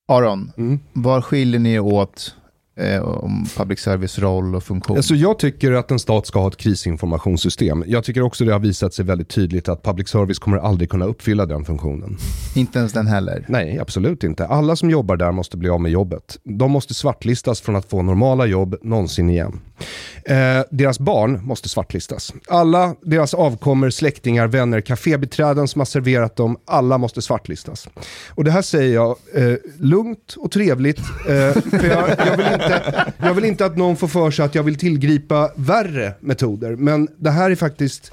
[0.09, 0.79] Aron, mm.
[0.93, 2.35] var skiljer ni åt
[2.77, 4.97] eh, om public service roll och funktion?
[4.97, 7.85] Alltså jag tycker att en stat ska ha ett krisinformationssystem.
[7.87, 11.05] Jag tycker också det har visat sig väldigt tydligt att public service kommer aldrig kunna
[11.05, 12.16] uppfylla den funktionen.
[12.55, 13.45] Inte ens den heller.
[13.49, 14.47] Nej, absolut inte.
[14.47, 16.39] Alla som jobbar där måste bli av med jobbet.
[16.45, 19.61] De måste svartlistas från att få normala jobb någonsin igen.
[20.25, 22.33] Eh, deras barn måste svartlistas.
[22.49, 27.89] Alla deras avkommor, släktingar, vänner, kafébiträden som har serverat dem, alla måste svartlistas.
[28.29, 32.64] Och det här säger jag eh, lugnt och trevligt, eh, för jag, jag, vill inte,
[33.19, 36.77] jag vill inte att någon får för sig att jag vill tillgripa värre metoder.
[36.77, 38.12] Men det här är faktiskt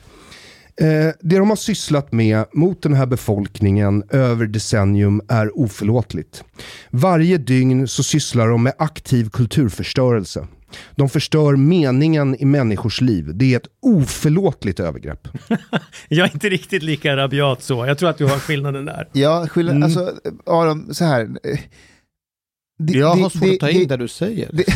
[0.82, 6.44] Eh, det de har sysslat med mot den här befolkningen över decennium är oförlåtligt.
[6.90, 10.48] Varje dygn så sysslar de med aktiv kulturförstörelse.
[10.96, 13.32] De förstör meningen i människors liv.
[13.34, 15.28] Det är ett oförlåtligt övergrepp.
[16.08, 17.86] Jag är inte riktigt lika rabiat så.
[17.86, 19.08] Jag tror att du har skillnaden där.
[19.14, 19.84] Ja, skillnad, Mm.
[19.84, 20.14] alltså
[20.46, 21.30] Aron, så här.
[22.86, 24.50] Det- Jag det- har svårt det- att ta det- in det du säger.
[24.54, 24.66] det-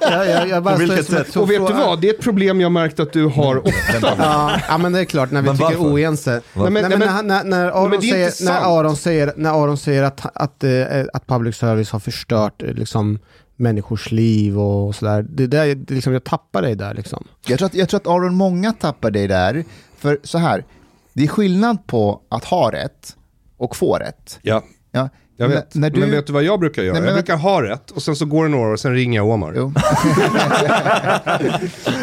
[0.00, 1.36] jag, jag, jag bara På vilket står som ett- sätt?
[1.36, 2.00] Och vet du vad?
[2.00, 4.14] Det är ett problem jag märkt att du har ofta.
[4.18, 5.92] Ja, ja, men det är klart när vi Men tycker varför?
[5.94, 6.30] oense.
[6.30, 8.78] Nej, men, Nej, men nej, när, men, när, när, Aron men säger, när.
[8.80, 13.18] Aron säger, när Aron säger att, att, eh, att public service har förstört eh, liksom,
[13.56, 15.26] människors liv och sådär.
[15.28, 17.24] Det där, det liksom, jag tappar dig där liksom.
[17.46, 19.64] Jag tror, att, jag tror att Aron, många tappar dig där.
[19.98, 20.64] För så här,
[21.12, 23.16] det är skillnad på att ha rätt
[23.56, 24.38] och få rätt.
[24.42, 24.62] ja,
[24.94, 25.74] Ja, jag vet.
[25.74, 26.92] När, när du, Men vet du vad jag brukar göra?
[26.92, 28.94] Nej, men- jag brukar ha rätt och sen så går det några år och sen
[28.94, 29.52] ringer jag Omar.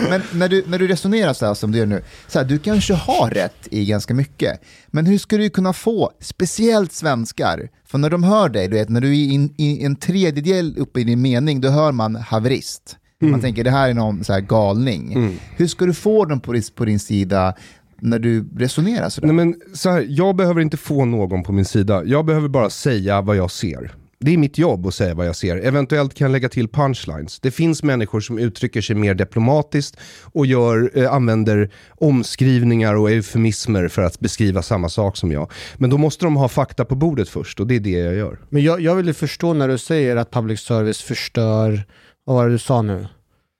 [0.09, 2.59] Men när du, när du resonerar så här som du gör nu, så här, du
[2.59, 7.97] kanske har rätt i ganska mycket, men hur ska du kunna få, speciellt svenskar, för
[7.97, 11.03] när de hör dig, du vet, när du är in, i en tredjedel uppe i
[11.03, 12.97] din mening, då hör man haverist.
[13.23, 15.13] Man tänker det här är någon så här galning.
[15.13, 15.35] Mm.
[15.57, 17.53] Hur ska du få dem på, på din sida
[18.01, 19.27] när du resonerar sådär?
[19.27, 22.03] Nej, men så här, jag behöver inte få någon på min sida.
[22.05, 23.91] Jag behöver bara säga vad jag ser.
[24.23, 25.57] Det är mitt jobb att säga vad jag ser.
[25.57, 27.39] Eventuellt kan jag lägga till punchlines.
[27.39, 31.69] Det finns människor som uttrycker sig mer diplomatiskt och gör, eh, använder
[32.15, 35.51] omskrivningar och eufemismer för att beskriva samma sak som jag.
[35.77, 38.39] Men då måste de ha fakta på bordet först och det är det jag gör.
[38.49, 41.83] Men jag, jag vill ju förstå när du säger att public service förstör,
[42.25, 43.07] vad var det du sa nu?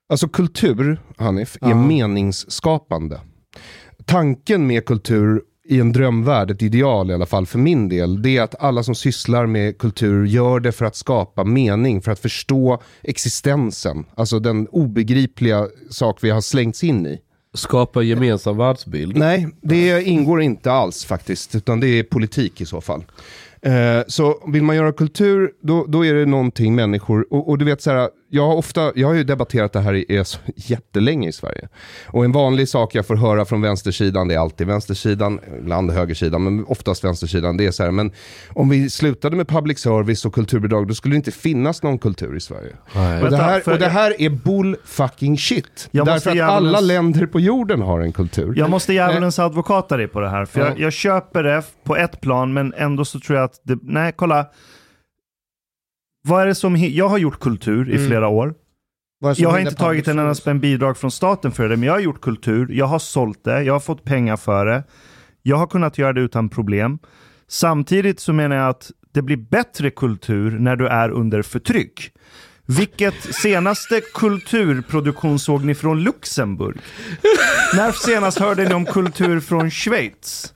[0.08, 1.74] Alltså kultur, Hanif, är Ja.
[1.86, 3.20] meningsskapande.
[4.06, 8.36] Tanken med kultur i en drömvärld, ett ideal i alla fall för min del, det
[8.36, 12.18] är att alla som sysslar med kultur gör det för att skapa mening, för att
[12.18, 14.04] förstå existensen.
[14.14, 17.20] Alltså den obegripliga sak vi har slängts in i.
[17.54, 19.16] Skapa gemensam världsbild.
[19.16, 23.04] Nej, det ingår inte alls faktiskt, utan det är politik i så fall.
[23.62, 27.64] Eh, så vill man göra kultur, då, då är det någonting människor, och, och du
[27.64, 30.38] vet så här, jag har, ofta, jag har ju debatterat det här i, i så
[30.56, 31.68] jättelänge i Sverige.
[32.06, 36.42] Och en vanlig sak jag får höra från vänstersidan, det är alltid vänstersidan, ibland högersidan,
[36.44, 38.12] men oftast vänstersidan, det är så här, men
[38.54, 42.36] om vi slutade med public service och kulturbidrag, då skulle det inte finnas någon kultur
[42.36, 42.72] i Sverige.
[42.94, 43.22] Nej.
[43.22, 45.88] Och det, här, och det här är bull fucking shit.
[45.90, 48.54] Därför att djävulens- alla länder på jorden har en kultur.
[48.56, 50.44] Jag måste djävulens advokata dig på det här.
[50.44, 50.66] För Ja.
[50.68, 54.12] jag, jag köper det på ett plan, men ändå så tror jag att det, nej,
[54.16, 54.46] kolla.
[56.28, 58.06] Vad är det som, jag har gjort kultur i Mm.
[58.08, 58.54] flera år.
[59.36, 62.00] Jag har inte tagit en enda spänn bidrag från staten för det, men jag har
[62.00, 62.68] gjort kultur.
[62.72, 64.84] Jag har sålt det, jag har fått pengar för det.
[65.42, 66.98] Jag har kunnat göra det utan problem.
[67.48, 72.12] Samtidigt så menar jag att det blir bättre kultur när du är under förtryck.
[72.66, 76.76] Vilket senaste kulturproduktion såg ni från Luxemburg?
[77.76, 80.54] När senast hörde ni om kultur från Schweiz?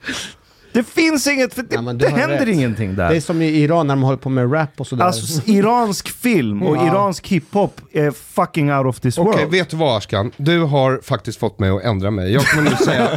[0.77, 2.47] Det finns inget, för det, Ja, det händer rätt.
[2.47, 3.09] ingenting där.
[3.09, 5.05] Det är som i Iran när de håller på med rap och sådär.
[5.05, 6.87] Alltså iransk film och Ja.
[6.87, 9.51] iransk hiphop är fucking out of this Okej, world.
[9.51, 10.31] vet du vad Ashkan?
[10.37, 12.33] Du har faktiskt fått mig att ändra mig.
[12.33, 13.03] Jag kommer nu säga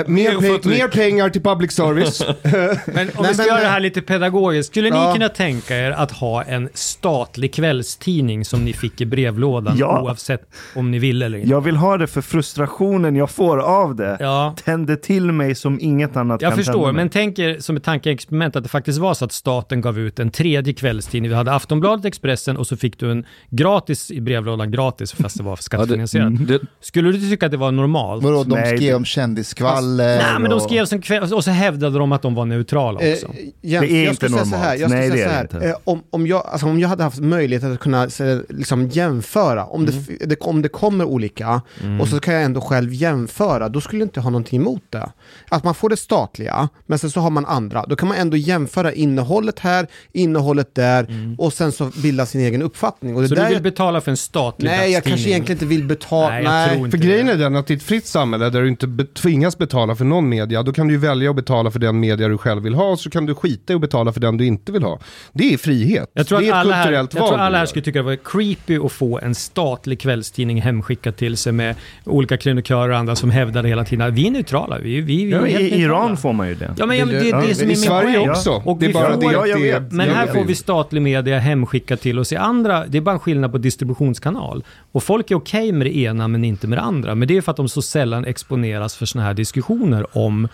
[0.00, 2.22] eh, mer, pe- mer pengar till public service.
[2.42, 5.06] Men om Nej, vi ska men- göra det här lite pedagogiskt, skulle Ja.
[5.08, 10.00] ni kunna tänka er att ha en statlig kvällstidning som ni fick i brevlådan Ja.
[10.02, 10.42] oavsett
[10.76, 11.50] om ni vill eller inte?
[11.50, 14.16] Jag vill ha det för frustrationen jag får av det.
[14.20, 16.92] Ja, Tänder till mig som inget annat jag kan förstår, mig.
[16.92, 20.18] men tänk er som ett tankeexperiment att det faktiskt var så att staten gav ut
[20.18, 21.28] en tredje kvällstidning.
[21.30, 25.42] Vi hade Aftonbladet, Expressen och så fick du en gratis i brevlådan, gratis fast det
[25.42, 26.46] var skattefinansierat.
[26.48, 28.24] Det, Skulle du tycka att det var normalt?
[28.24, 31.44] Vadå, de Nej, skrev det- om kändisskvaller Nej, men de och- skrev som kväll och
[31.44, 33.26] så hävdade de att de var neutrala Eh, också.
[33.62, 34.54] Jens, Det är inte normalt.
[34.54, 35.48] här, jag Nej, det är här.
[35.50, 35.68] det inte.
[35.68, 39.64] Eh, om, om, jag, alltså, om jag hade haft möjlighet att kunna eh, liksom, jämföra,
[39.66, 39.94] om, Mm.
[40.18, 41.60] det, det, om det kommer olika,
[42.00, 45.10] och så kan jag ändå själv jämföra, då skulle jag inte ha någonting emot det.
[45.48, 47.84] Att man får det statliga, men sen så har man andra.
[47.88, 51.06] Då kan man ändå jämföra innehållet här, innehållet där
[51.38, 53.16] och sen så bilda sin egen uppfattning.
[53.16, 55.66] Och det Så där du vill betala för en statlig Nej, jag kanske egentligen inte
[55.66, 56.28] vill betala.
[56.28, 58.86] Nej, Nej, jag För grejen är den att i ett fritt samhälle där du inte
[58.86, 62.00] be- tvingas betala för någon media, då kan du ju välja att betala för den
[62.00, 64.46] media du själv vill ha, så kan du skita i att betala för den du
[64.46, 64.98] inte vill ha.
[65.32, 66.10] Det är frihet.
[66.12, 67.98] Jag tror, det är att ett alla här, jag kulturellt tror alla här skulle tycka
[67.98, 72.98] det var creepy att få en statlig kvällstidning hemskickad till sig med olika krönikörer och
[72.98, 74.78] andra som hävdade hela tiden att vi är neutrala.
[74.78, 75.84] Vi, vi, vi är Ja, helt I neutrala.
[75.84, 76.74] Iran får man ju det.
[76.78, 78.30] Ja, men, ja, men det är Ja, det som är I min Sverige poäng.
[78.30, 78.62] också.
[78.64, 79.92] Och det är bara får- det Ja, att jag det vet.
[79.92, 82.86] Men här får vi statlig media hemskickat till oss i andra.
[82.86, 84.64] Det är bara en skillnad på distributionskanal.
[84.92, 87.14] Och folk är okej med det ena men inte med det andra.
[87.14, 90.48] Men det är för att de så sällan exponeras för sådana här diskussioner om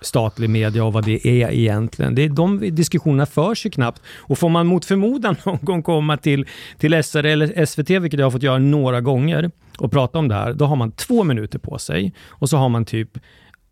[0.00, 2.14] statlig media och vad det är egentligen.
[2.14, 4.02] Det är, de diskussionerna förs ju knappt.
[4.18, 6.46] Och får man mot förmodan någon gång komma till,
[6.78, 10.34] till SR eller SVT, vilket jag har fått göra några gånger, och prata om det
[10.34, 12.12] här, då har man två minuter på sig.
[12.28, 13.08] Och så har man typ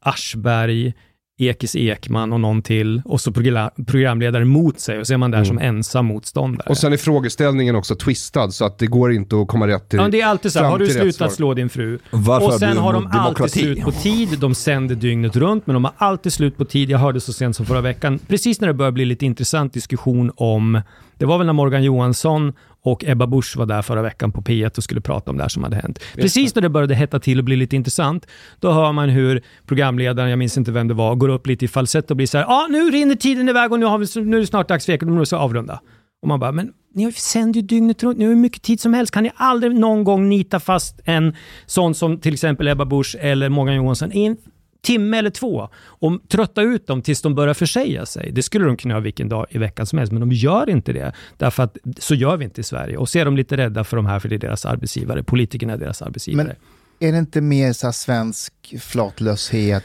[0.01, 0.93] Aschberg,
[1.41, 5.31] Ekis Ekman och någon till och så progra- programledare mot sig och så är man
[5.31, 6.71] där som ensam motståndare.
[6.71, 9.99] Och sen är frågeställningen också twistad så att det går inte att komma rätt till...
[9.99, 11.99] Ja, det är alltid så här, har du slutat slå din fru?
[12.11, 13.61] Varför och sen har de alltid demokrati?
[13.61, 16.91] slut på tid, de sänder dygnet runt, men de har alltid slut på tid.
[16.91, 20.33] Jag hörde så sent som förra veckan, precis när det började bli lite intressant diskussion
[20.37, 20.81] om,
[21.19, 22.53] det var väl när Morgan Johansson
[22.83, 25.49] och Ebba Busch var där förra veckan på P1 och skulle prata om det här
[25.49, 25.99] som hade hänt.
[26.15, 28.27] Precis när det började hetta till och bli lite intressant,
[28.61, 31.69] då hör man hur programledaren, jag minns inte vem det var, går upp lite i
[31.69, 34.25] falsett och blir så här, ja ah, nu rinner tiden iväg och nu, har vi,
[34.25, 35.81] nu är det snart dags för måste vi avrunda.
[36.23, 38.95] Och man bara, men ni sänder ju dygnet runt, ni har hur mycket tid som
[38.95, 39.13] helst.
[39.13, 43.49] Kan ni aldrig någon gång nita fast en sån som till exempel Ebba Busch eller
[43.49, 44.37] Morgan Johansson i en
[44.81, 48.31] timme eller två och trötta ut dem tills de börjar försäga sig.
[48.33, 50.93] Det skulle de kunna göra vilken dag i veckan som helst, men de gör inte
[50.93, 51.13] det.
[51.37, 52.97] Därför att så gör vi inte i Sverige.
[52.97, 55.23] Och så är de lite rädda för de här, för det är deras arbetsgivare.
[55.23, 56.47] Politikerna är deras arbetsgivare.
[56.47, 56.57] Men
[57.01, 59.85] är det inte mer så svensk flatlöshet?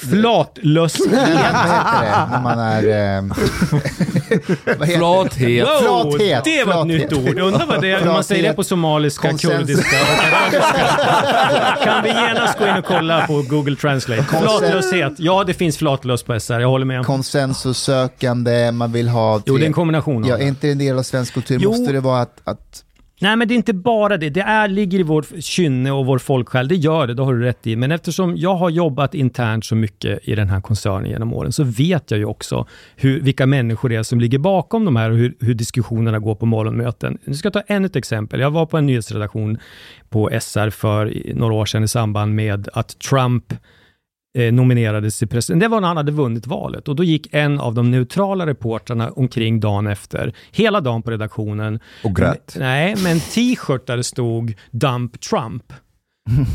[0.00, 1.10] Flatlöshet!
[1.12, 3.16] Vad heter det när man är...
[3.16, 3.22] Eh?
[4.96, 5.66] Flathet.
[5.66, 7.38] Wow, Flathet, det var ett nytt ord.
[7.38, 10.54] Undrar vad det är, man säger det på somaliska, kurdiska och.
[11.84, 14.22] Kan vi genast gå in och kolla på Google Translate?
[14.22, 15.12] Flatlöshet.
[15.16, 17.04] Ja, det finns flatlös på SR, jag håller med.
[17.04, 19.42] Konsensussökande, man vill ha...
[19.46, 20.44] Jo, det är en kombination Ja, det.
[20.44, 21.58] är inte en del av svensk kultur?
[21.60, 21.70] Jo.
[21.70, 22.40] Måste det vara att...
[22.44, 22.83] att
[23.24, 24.30] Nej, men det är inte bara det.
[24.30, 26.68] Det är, ligger i vårt kynne och vår folksjäl.
[26.68, 27.76] Det gör det, det har du rätt i.
[27.76, 31.64] Men eftersom jag har jobbat internt så mycket i den här koncernen genom åren så
[31.64, 32.66] vet jag ju också
[32.96, 36.34] hur, vilka människor det är som ligger bakom de här och hur, hur diskussionerna går
[36.34, 37.18] på morgonmöten.
[37.24, 38.40] Nu ska jag ta ännu ett exempel.
[38.40, 39.58] Jag var på en nyhetsredaktion
[40.08, 43.54] på SR för några år sedan i samband med att Trump
[44.34, 45.60] eh, nominerades till president.
[45.60, 49.10] Det var när han hade vunnit valet och då gick en av de neutrala reportrarna
[49.10, 51.80] omkring dagen efter, hela dagen på redaktionen.
[52.04, 52.56] Och grät.
[52.58, 55.72] Nej, med en t-shirt där det stod Dump Trump.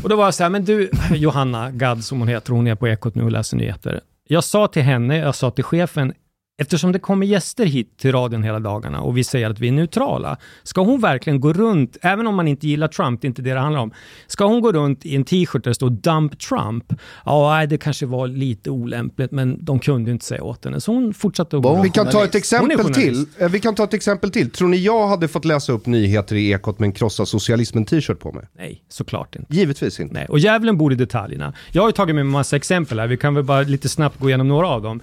[0.02, 2.74] Och då var jag så här, men du, Johanna Gadd som hon heter, hon är
[2.74, 4.00] på Ekot nu och läser nyheter.
[4.28, 6.12] Jag sa till henne, jag sa till chefen,
[6.60, 9.72] eftersom det kommer gäster hit till radion hela dagarna och vi säger att vi är
[9.72, 13.42] neutrala, ska hon verkligen gå runt, även om man inte gillar Trump, det är inte
[13.42, 13.90] det det handlar om,
[14.26, 16.84] ska hon gå runt i en t-shirt där det står Dump Trump?
[17.24, 21.14] Ja, det kanske var lite olämpligt, men de kunde inte säga åt henne, så hon
[21.14, 21.84] fortsatte att gå runt.
[21.84, 23.26] Vi kan ta ett exempel till.
[23.38, 24.50] Eh, Vi kan ta ett exempel till.
[24.50, 28.18] Tror ni jag hade fått läsa upp nyheter i Ekot med en krossa socialismen t-shirt
[28.20, 28.44] på mig?
[28.58, 29.54] Nej, såklart inte.
[29.56, 30.14] Givetvis inte.
[30.14, 31.52] Nej, och djävulen bor i detaljerna.
[31.72, 34.18] Jag har ju tagit med mig massa exempel här, vi kan väl bara lite snabbt
[34.20, 35.00] gå igenom några av dem.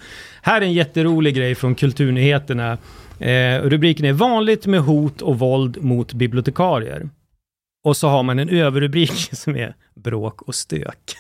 [0.48, 2.78] Här är en jätterolig grej från Kulturnyheterna.
[3.20, 7.10] Eh, rubriken är “Vanligt med hot och våld mot bibliotekarier”.
[7.84, 11.16] Och så har man en överrubrik som är “Bråk och stök”.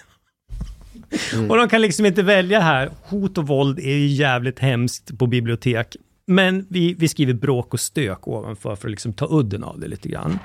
[1.49, 2.89] Och de kan liksom inte välja här.
[3.03, 5.95] Hot och våld är ju jävligt hemskt på bibliotek.
[6.28, 9.88] Men vi, vi skriver bråk och stök ovanför för att liksom ta udden av det
[9.88, 10.39] lite grann.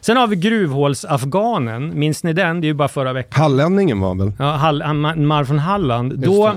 [0.00, 1.98] Sen har vi gruvhålsafghanen.
[1.98, 2.60] Minns ni den?
[2.60, 3.42] Det är ju bara förra veckan.
[3.42, 4.32] Hallänningen var väl?
[4.38, 4.82] Ja, Hall,
[5.16, 6.18] man från Halland.
[6.18, 6.56] Då,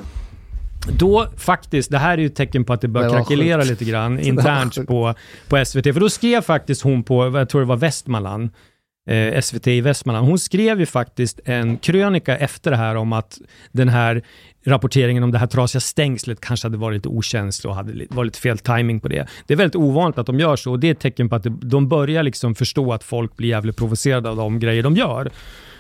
[0.88, 3.86] då faktiskt, det här är ju ett tecken på att det börjar Det krackelera lite
[3.86, 5.14] grann internt på,
[5.48, 5.84] på SVT.
[5.84, 8.50] För då skrev faktiskt hon på, jag tror det var Västmanland,
[9.10, 10.28] eh, SVT i Västmanland.
[10.28, 13.38] Hon skrev ju faktiskt en krönika efter det här om att
[13.72, 14.22] den här
[14.66, 18.26] rapporteringen om det här trasiga stängslet kanske hade varit lite okänslig och hade li- var
[18.26, 19.28] lite fel timing på det.
[19.48, 21.46] Det är väldigt ovanligt att de gör så och det är ett tecken på att
[21.62, 25.30] de börjar liksom förstå att folk blir jävligt provocerade av de grejer de gör.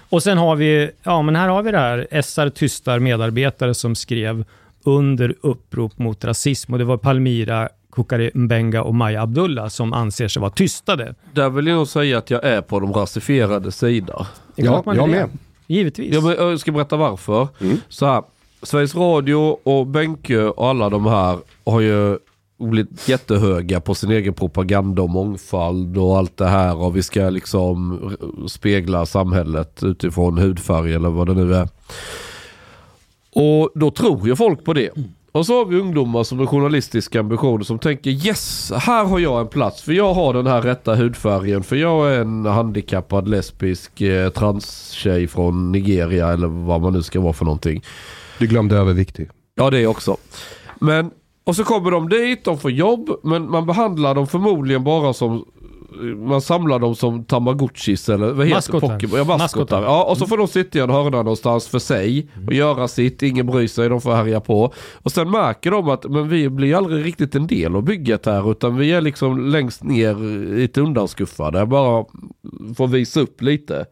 [0.09, 3.95] Och sen har vi, ja men här har vi det här, SR tystar medarbetare som
[3.95, 4.45] skrev
[4.83, 10.27] under upprop mot rasism och det var Palmira Kukari Mbenga och Maja Abdullah som anser
[10.27, 11.15] sig vara tystade.
[11.33, 14.27] Där vill jag nog säga att jag är på de rasifierade sida.
[14.55, 15.29] Ja, jag med.
[15.67, 16.13] Givetvis.
[16.13, 17.47] Jag, jag ska berätta varför.
[17.89, 18.23] Så här,
[18.63, 22.17] Sveriges Radio och Benke och alla de här har ju
[22.59, 27.29] blivit jättehöga på sin egen propaganda och mångfald och allt det här och vi ska
[27.29, 27.99] liksom
[28.47, 31.67] spegla samhället utifrån hudfärg eller vad det nu är.
[33.35, 34.89] Och då tror ju folk på det.
[35.31, 39.41] Och så har vi ungdomar som har journalistiska ambitioner som tänker yes, här har jag
[39.41, 44.01] en plats för jag har den här rätta hudfärgen för jag är en handikappad lesbisk
[44.01, 47.83] eh, transtjej från Nigeria eller vad man nu ska vara för någonting.
[48.39, 49.29] Du glömde överviktig.
[49.55, 50.17] Ja det också.
[50.79, 51.11] Men,
[51.43, 55.45] och så kommer de dit, de får jobb, men man behandlar dem förmodligen bara som
[56.17, 58.87] man samlar dem som tamagotchis eller vad heter Maskotar.
[58.87, 59.17] Pokémon?
[59.17, 59.83] Ja, maskotar.
[59.83, 63.21] Ja, och så får de sitta i en hörna någonstans för sig och göra sitt,
[63.23, 64.73] ingen bryr sig, de får härja på.
[64.93, 68.51] Och sen märker de att men vi blir aldrig riktigt en del av bygget här
[68.51, 70.15] utan vi är liksom längst ner
[70.55, 72.05] lite undanskuffade, bara
[72.77, 73.85] får visa upp lite.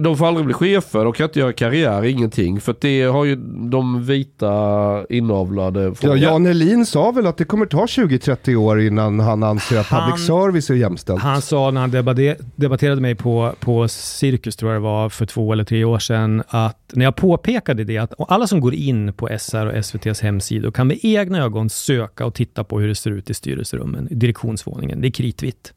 [0.00, 2.60] De får aldrig bli chefer, de kan inte göra karriär, ingenting.
[2.60, 3.36] För det har ju
[3.70, 5.94] de vita inavlade...
[6.00, 9.86] Ja, Jan Elin sa väl att det kommer ta 20-30 år innan han anser att
[9.86, 11.22] Han- public service är jämställt.
[11.22, 15.26] Han sa när han debatte- debatterade mig på, på Cirkus, tror jag det var, för
[15.26, 19.12] två eller tre år sedan, att när jag påpekade det, att alla som går in
[19.12, 22.94] på SR och SVTs hemsidor kan med egna ögon söka och titta på hur det
[22.94, 25.00] ser ut i styrelserummen, i direktionsvåningen.
[25.00, 25.72] Det är kritvitt.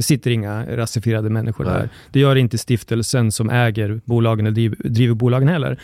[0.00, 1.74] Det sitter inga rasifierade människor Nej.
[1.74, 1.88] där.
[2.10, 5.80] Det gör inte stiftelsen som äger bolagen eller driver, bolagen heller.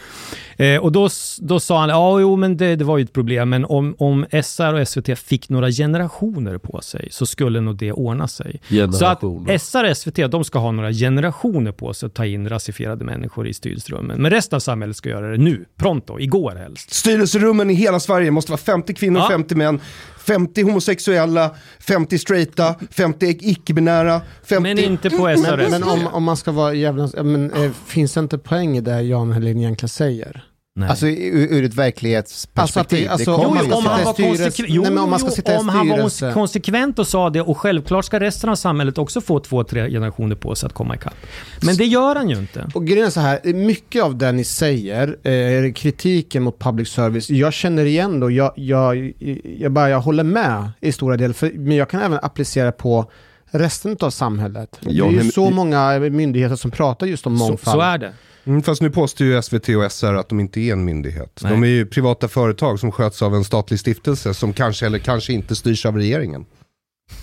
[0.57, 1.09] Eh, och då,
[1.41, 4.27] då sa han, ja jo men det, det var ju ett problem, men om, om
[4.43, 8.61] SR och SVT fick några generationer på sig så skulle nog det ordna sig.
[8.93, 9.21] Så att.
[9.61, 13.49] SR och SVT, de ska ha några generationer på sig att ta in rasifierade människor
[13.49, 14.23] i styrelserummen.
[14.23, 16.95] Men resten av samhället ska göra det nu, pronto, igår helst.
[16.95, 19.29] Styrelserummen i hela Sverige måste vara 50 kvinnor, Ja.
[19.29, 19.81] 50 män,
[20.27, 24.63] 50 homosexuella, 50 straighta, 50 icke-binära, 50...
[24.63, 27.09] Men inte på SR och Men, men om, om man ska vara jävla...
[27.23, 30.45] Men, eh, finns det inte poäng i det Jan Helin egentligen säger?
[30.79, 30.89] Nej.
[30.89, 33.09] Alltså ur, ur ett verklighetsperspektiv.
[33.11, 33.89] Alltså det- alltså, det om så.
[33.89, 36.99] han var konsekvent, jo, Nej, om man ska jo, sitta i om han var konsekvent
[36.99, 40.55] och sa det och självklart ska resten av samhället också få två, tre generationer på
[40.55, 41.15] sig att komma ikapp.
[41.63, 42.71] Men det gör han ju inte.
[42.75, 47.31] Och grejen är så här, mycket av det ni säger, eh, kritiken mot public service,
[47.31, 49.13] jag känner igen då, jag, jag,
[49.59, 53.11] jag, bara, jag håller med i stora delar, för, men jag kan även applicera på
[53.51, 54.79] resten av samhället.
[54.81, 57.75] Ja, det är ju men- så många myndigheter som pratar just om Så, mångfald.
[57.75, 58.13] så är det.
[58.47, 61.41] Mm, fast nu påstår ju SVT och SR att de inte är en myndighet.
[61.43, 61.53] Nej.
[61.53, 65.33] De är ju privata företag som sköts av en statlig stiftelse som kanske eller kanske
[65.33, 66.47] inte styrs av regeringen.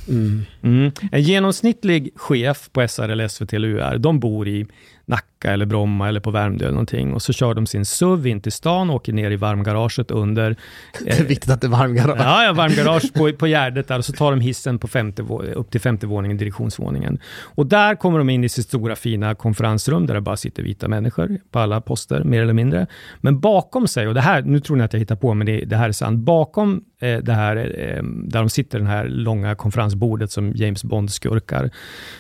[0.09, 0.41] Mm.
[0.63, 0.91] Mm.
[1.11, 4.67] En genomsnittlig chef på SR eller SVT eller UR, de bor i
[5.05, 8.41] Nacka eller Bromma eller på Värmdö eller någonting och så kör de sin SUV in
[8.41, 10.55] till stan och åker ner i varmgaraget under
[11.05, 12.19] Det är viktigt att det är varmgarage.
[12.19, 15.23] Ja, ja varmgarage på, på Gärdet där och så tar de hissen på femte,
[15.55, 17.19] upp till femte våningen, direktionsvåningen.
[17.43, 20.87] Och där kommer de in i sitt stora fina konferensrum där det bara sitter vita
[20.87, 22.87] människor på alla poster, mer eller mindre.
[23.21, 25.65] Men bakom sig, och det här, nu tror ni att jag hittar på, men det,
[25.65, 26.19] det här är sant.
[26.19, 31.11] Bakom eh, det här, eh, där de sitter, det här långa konferensbordet som James Bond
[31.11, 31.69] skurkar,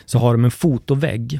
[0.05, 1.39] så har de en fotovägg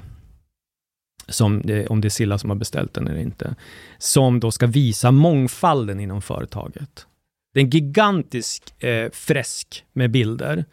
[1.28, 3.56] som, eh, om det är Silla som har beställt den eller inte,
[3.98, 7.08] som då ska visa mångfalden inom företaget.
[7.54, 10.66] Det är en gigantisk eh, fresk med bilder.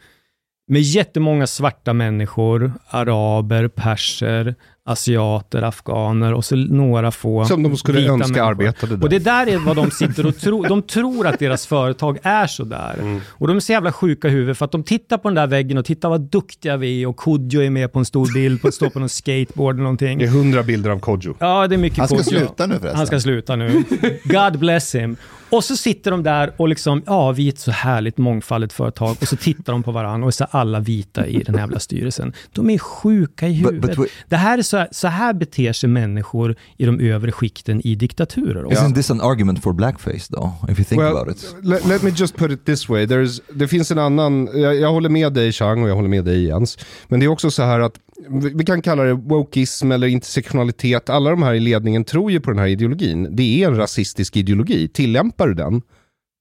[0.71, 4.55] Med jättemånga svarta människor, araber, perser,
[4.85, 8.47] asiater, afghaner och så några få Som de skulle vita önska människor.
[8.47, 9.03] arbetade där.
[9.03, 10.67] Och det där är vad de sitter och tror.
[10.67, 12.93] De tror att deras företag är så där.
[12.99, 13.21] Mm.
[13.27, 15.47] Och de är så jävla sjuka i huvudet för att de tittar på den där
[15.47, 18.61] väggen och tittar vad duktiga vi är och Kodjo är med på en stor bild,
[18.61, 20.19] på, står på någon skateboard eller någonting.
[20.19, 21.35] Det är hundra bilder av Kodjo.
[21.39, 22.29] Ja, det är mycket Han ska Kodjo.
[22.39, 22.97] sluta nu förresten.
[22.97, 23.83] Han ska sluta nu.
[24.23, 25.17] God bless him.
[25.51, 29.17] Och så sitter de där och liksom, ja, vi är ett så härligt mångfaldigt företag.
[29.21, 31.79] Och så tittar de på varandra och så är alla vita i den här jävla
[31.79, 32.33] styrelsen.
[32.53, 33.81] De är sjuka i But- huvudet.
[33.81, 37.81] but wait- det här är så, så här beter sig människor i de övre skikten
[37.87, 38.65] i diktaturer.
[38.65, 38.81] också.
[38.83, 41.55] Isn't this an argument for blackface though, if you think Well, about it?
[41.63, 43.05] Let, let me just put it this way.
[43.05, 46.25] There's, det finns en annan, jag, jag håller med dig Chang och jag håller med
[46.25, 46.77] dig Jens.
[47.07, 47.93] Men det är också så här att,
[48.29, 51.09] vi, kan kalla det wokeism eller intersektionalitet.
[51.09, 53.35] Alla de här i ledningen tror ju på den här ideologin.
[53.35, 54.87] Det är en rasistisk ideologi.
[54.87, 55.81] Tillämpar du den,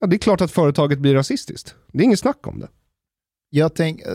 [0.00, 1.74] ja, det är klart att företaget blir rasistiskt.
[1.92, 2.68] Det är inget snack om det.
[3.53, 4.09] Jag, tänk, eh,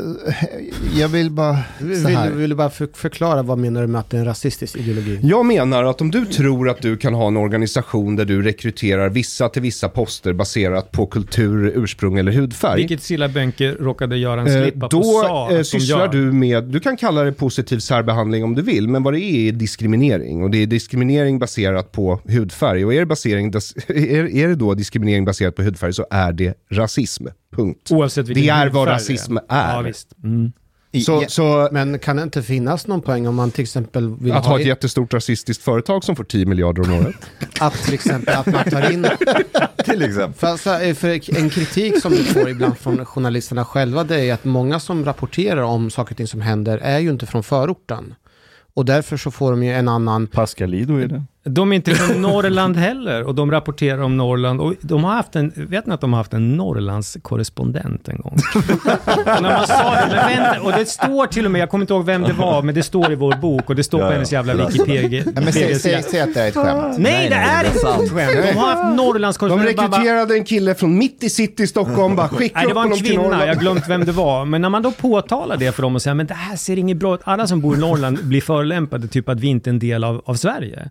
[0.99, 1.57] jag vill bara...
[1.81, 2.29] Vill, Så här.
[2.29, 4.75] vill, vill du bara för, förklara vad menar du med att det är en rasistisk
[4.77, 5.19] ideologi?
[5.23, 9.09] Jag menar att om du tror att du kan ha en organisation där du rekryterar
[9.09, 12.77] vissa till vissa poster baserat på kultur, ursprung eller hudfärg.
[12.77, 16.07] Vilket Silla Bönke råkade göra en Eh, slip-up då och sa eh, de sysslar gör.
[16.07, 19.47] du med, du kan kalla det positiv särbehandling om du vill, men vad det är
[19.47, 20.43] är diskriminering.
[20.43, 22.85] Och det är diskriminering baserat på hudfärg.
[22.85, 23.47] Och är det, basering,
[23.87, 27.27] är, är det då diskriminering baserat på hudfärg så är det rasism.
[27.55, 27.91] Punkt.
[27.91, 29.75] Oavsett Det är vad rasism är.
[29.75, 30.07] Ja, visst.
[30.23, 30.51] Mm.
[31.03, 34.31] Så, Ja, så Men kan det inte finnas någon poäng om man till exempel vill
[34.33, 37.15] att ha ha ett in, jättestort rasistiskt företag som får 10 miljarder om året.
[37.59, 39.07] att till exempel att man tar in
[39.85, 40.33] Till exempel.
[40.33, 44.45] För, alltså, för en kritik som vi får ibland från journalisterna själva det är att
[44.45, 48.15] många som rapporterar om saker och ting som händer är ju inte från förorten.
[48.73, 50.27] Och därför så får de ju en annan...
[50.27, 51.23] Pascalido är det.
[51.47, 54.61] De är inte från Norrland heller och de rapporterar om Norrland.
[54.61, 58.17] Och de har haft en, vet ni att de har haft en Norrlands korrespondent en
[58.17, 58.37] gång?
[58.55, 61.83] och när man sa det, men vänta, och det står till och med, jag kommer
[61.83, 64.03] inte ihåg vem det var, men det står i vår bok och det står på
[64.03, 64.13] Ja, ja.
[64.13, 65.23] hennes jävla Wikipedia.
[65.35, 66.95] Ja, men säg, säg, säg att det är ett skämt.
[66.97, 68.45] Nej, det är inte ett skämt.
[68.53, 72.15] De har haft Norrlands De bara- rekryterade en kille från mitt i city i Stockholm,
[72.15, 74.45] bara skicka Nej, det var en kvinna, jag har glömt vem det var.
[74.45, 76.97] Men när man då påtalar det för dem och säger men det här ser inget
[76.97, 77.21] bra ut.
[77.23, 80.21] Alla som bor i Norrland blir förolämpade, typ att vi inte är en del av,
[80.25, 80.89] av Sverige.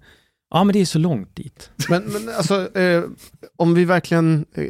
[0.51, 1.71] Ja, men det är så långt dit.
[1.89, 3.03] Men, men alltså, eh,
[3.57, 4.69] om vi verkligen eh,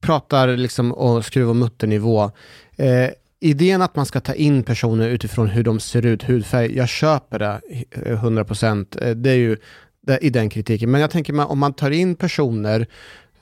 [0.00, 2.30] pratar liksom och skruv och mutternivå.
[2.76, 3.10] Eh,
[3.40, 7.38] idén att man ska ta in personer utifrån hur de ser ut, hudfärg, jag köper
[7.38, 7.60] det
[7.90, 9.06] eh, 100%.
[9.06, 9.56] Eh, det är ju
[10.06, 10.90] det, i den kritiken.
[10.90, 12.86] Men jag tänker om man tar in personer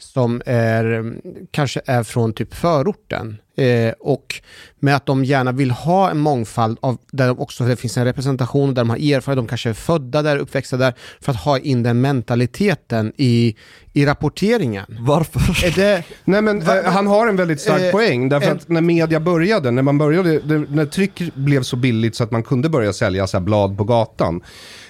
[0.00, 1.14] som är,
[1.50, 4.40] kanske är från typ förorten eh, och
[4.80, 8.04] med att de gärna vill ha en mångfald av där de också det finns en
[8.04, 11.58] representation där de har erfarenhet, de kanske är födda där, uppväxta där för att ha
[11.58, 13.56] in den mentaliteten i,
[13.92, 14.84] i rapporteringen.
[15.00, 15.66] Varför?
[15.66, 18.28] Är det, Nej men Va- eh, han har en väldigt stark Eh, poäng.
[18.28, 22.24] Därför en- att när media började, när man började, när tryck blev så billigt så
[22.24, 24.40] att man kunde börja sälja så här blad på gatan.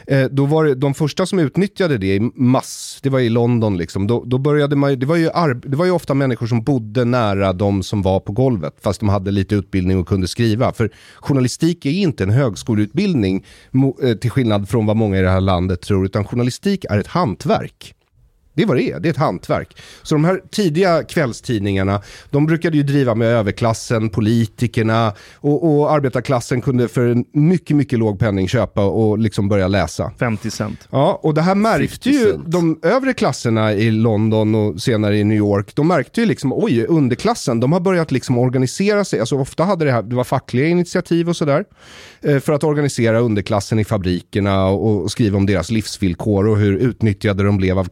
[0.07, 3.77] Eh, då var det de första som utnyttjade det i mass, det var i London
[3.79, 4.07] liksom.
[4.07, 7.05] Då, då började man, det var, ju arb- det var ju ofta människor som bodde
[7.05, 8.75] nära de som var på golvet.
[8.81, 10.73] Fast de hade lite utbildning och kunde skriva.
[10.73, 15.31] För journalistik är inte en högskoleutbildning mo- eh, till skillnad från vad många i det
[15.31, 16.05] här landet tror.
[16.07, 17.95] Utan journalistik är ett hantverk.
[18.55, 19.77] Det är vad det är, det är ett hantverk.
[20.03, 26.61] Så de här tidiga kvällstidningarna, de brukade ju driva med överklassen, politikerna och, och arbetarklassen
[26.61, 30.13] kunde för en mycket, mycket låg penning köpa och liksom börja läsa.
[30.19, 30.89] 50 cent.
[30.91, 35.25] Ja, och det här märkte 50 ju de övre klasserna i London och senare i
[35.25, 35.75] New York.
[35.75, 39.21] De märkte ju liksom, oj, underklassen, de har börjat liksom organisera sig.
[39.21, 41.65] Alltså ofta hade det här, det var fackliga initiativ och sådär.
[42.23, 47.43] Eh, för att organisera underklassen i fabrikerna och, skriva om deras livsvillkor och hur utnyttjade
[47.43, 47.85] de blev av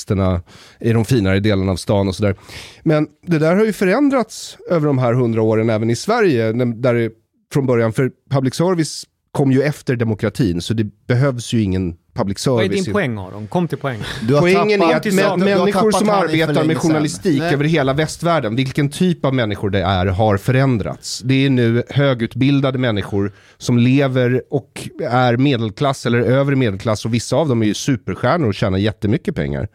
[0.00, 0.42] turisterna
[0.80, 2.34] i de finare delarna av stan och sådär.
[2.82, 6.94] Men det där har ju förändrats över de här hundra åren även i Sverige, där
[6.94, 7.10] det
[7.52, 12.46] från början, för public service kom ju efter demokratin, så det behövs ju ingen public
[12.46, 12.84] Vad är service.
[12.84, 13.46] din poäng Aron?
[13.46, 13.98] Kom till poäng.
[14.22, 15.38] Du har Poängen är att till mä- sak.
[15.38, 19.70] du- du har människor som arbetar med journalistik över hela västvärlden, vilken typ av människor
[19.70, 21.20] det är, har förändrats.
[21.24, 27.36] Det är nu högutbildade människor som lever och är medelklass eller övre medelklass och vissa
[27.36, 29.68] av dem är ju superstjärnor och tjänar jättemycket pengar.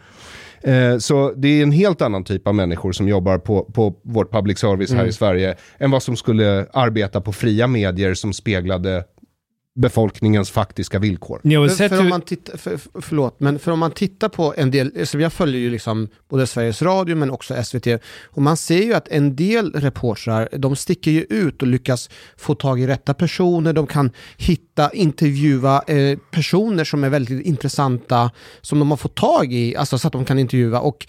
[0.64, 4.32] Eh, Så det är en helt annan typ av människor som jobbar på, på vårt
[4.32, 9.04] public service här i Sverige än vad som skulle arbeta på fria medier som speglade
[9.76, 11.40] befolkningens faktiska villkor.
[11.62, 14.54] Väl för, för om man tittar, för, för- förlåt, men för om man tittar på
[14.58, 17.88] en del, så jag följer ju liksom både Sveriges Radio men också SVT,
[18.26, 22.56] och man ser ju att en del reportrar, de sticker ju ut och lyckas få
[22.56, 28.80] tag i rätta personer, de kan hitta, intervjua eh, personer som är väldigt intressanta, som
[28.80, 30.80] de har fått tag i, alltså så att de kan intervjua.
[30.80, 31.08] Och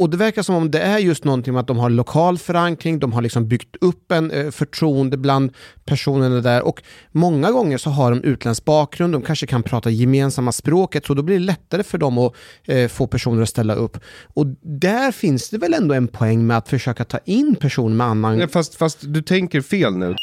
[0.00, 2.98] och det verkar som om det är just någonting med att de har lokal förankring,
[2.98, 5.52] de har liksom byggt upp en eh, förtroende bland
[5.84, 6.82] personerna där och
[7.12, 11.22] många gånger så har de utländsk bakgrund, de kanske kan prata gemensamma språket så då
[11.22, 12.34] blir det lättare för dem att
[12.64, 13.98] eh, få personer att ställa upp.
[14.34, 18.06] Och där finns det väl ändå en poäng med att försöka ta in personer med
[18.06, 18.38] annan...
[18.38, 20.16] Nej, Fast, fast du tänker fel nu.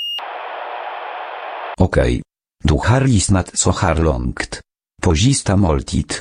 [1.79, 2.21] Okej.
[2.63, 4.59] Du har lyssnat så här långt.
[5.03, 6.13] På sista måltid.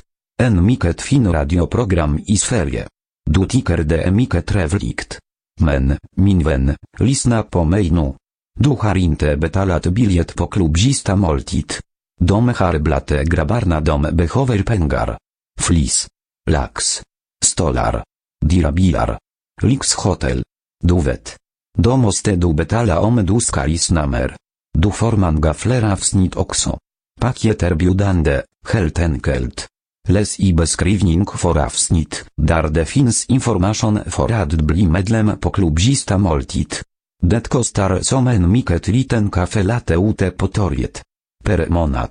[0.42, 2.86] En mycket fin radioprogram i Sverige.
[3.30, 5.18] Du tycker det är mycket trevligt.
[5.60, 8.14] Men, min vän, lyssna på mig nu.
[8.58, 11.72] Du har inte betalat biljett på klubb sista måltid.
[12.20, 15.18] De har blate grabbarna de behöver pengar.
[15.60, 16.08] Flis.
[16.50, 17.02] Lax.
[17.44, 18.04] Stolar.
[18.44, 19.18] Dirabilar.
[19.62, 20.42] Lyxhotel.
[20.84, 21.36] Du vet.
[21.78, 24.36] De måste du betala om du ska lyssna mer.
[24.78, 26.78] Du får man gaffleravsnitt också.
[27.20, 29.68] Paket erbjudande, helt enkelt.
[30.08, 36.18] Läs i beskrivning för avsnitt, där det finns information för att bli medlem på klubbista
[36.18, 36.74] måltid.
[37.22, 41.02] Det kostar som en mycket liten kaffe latte ute på torget.
[41.44, 42.10] Per månad.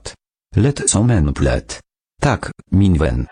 [0.55, 1.79] Lätt som en plätt.
[2.21, 3.27] Tak, min vän.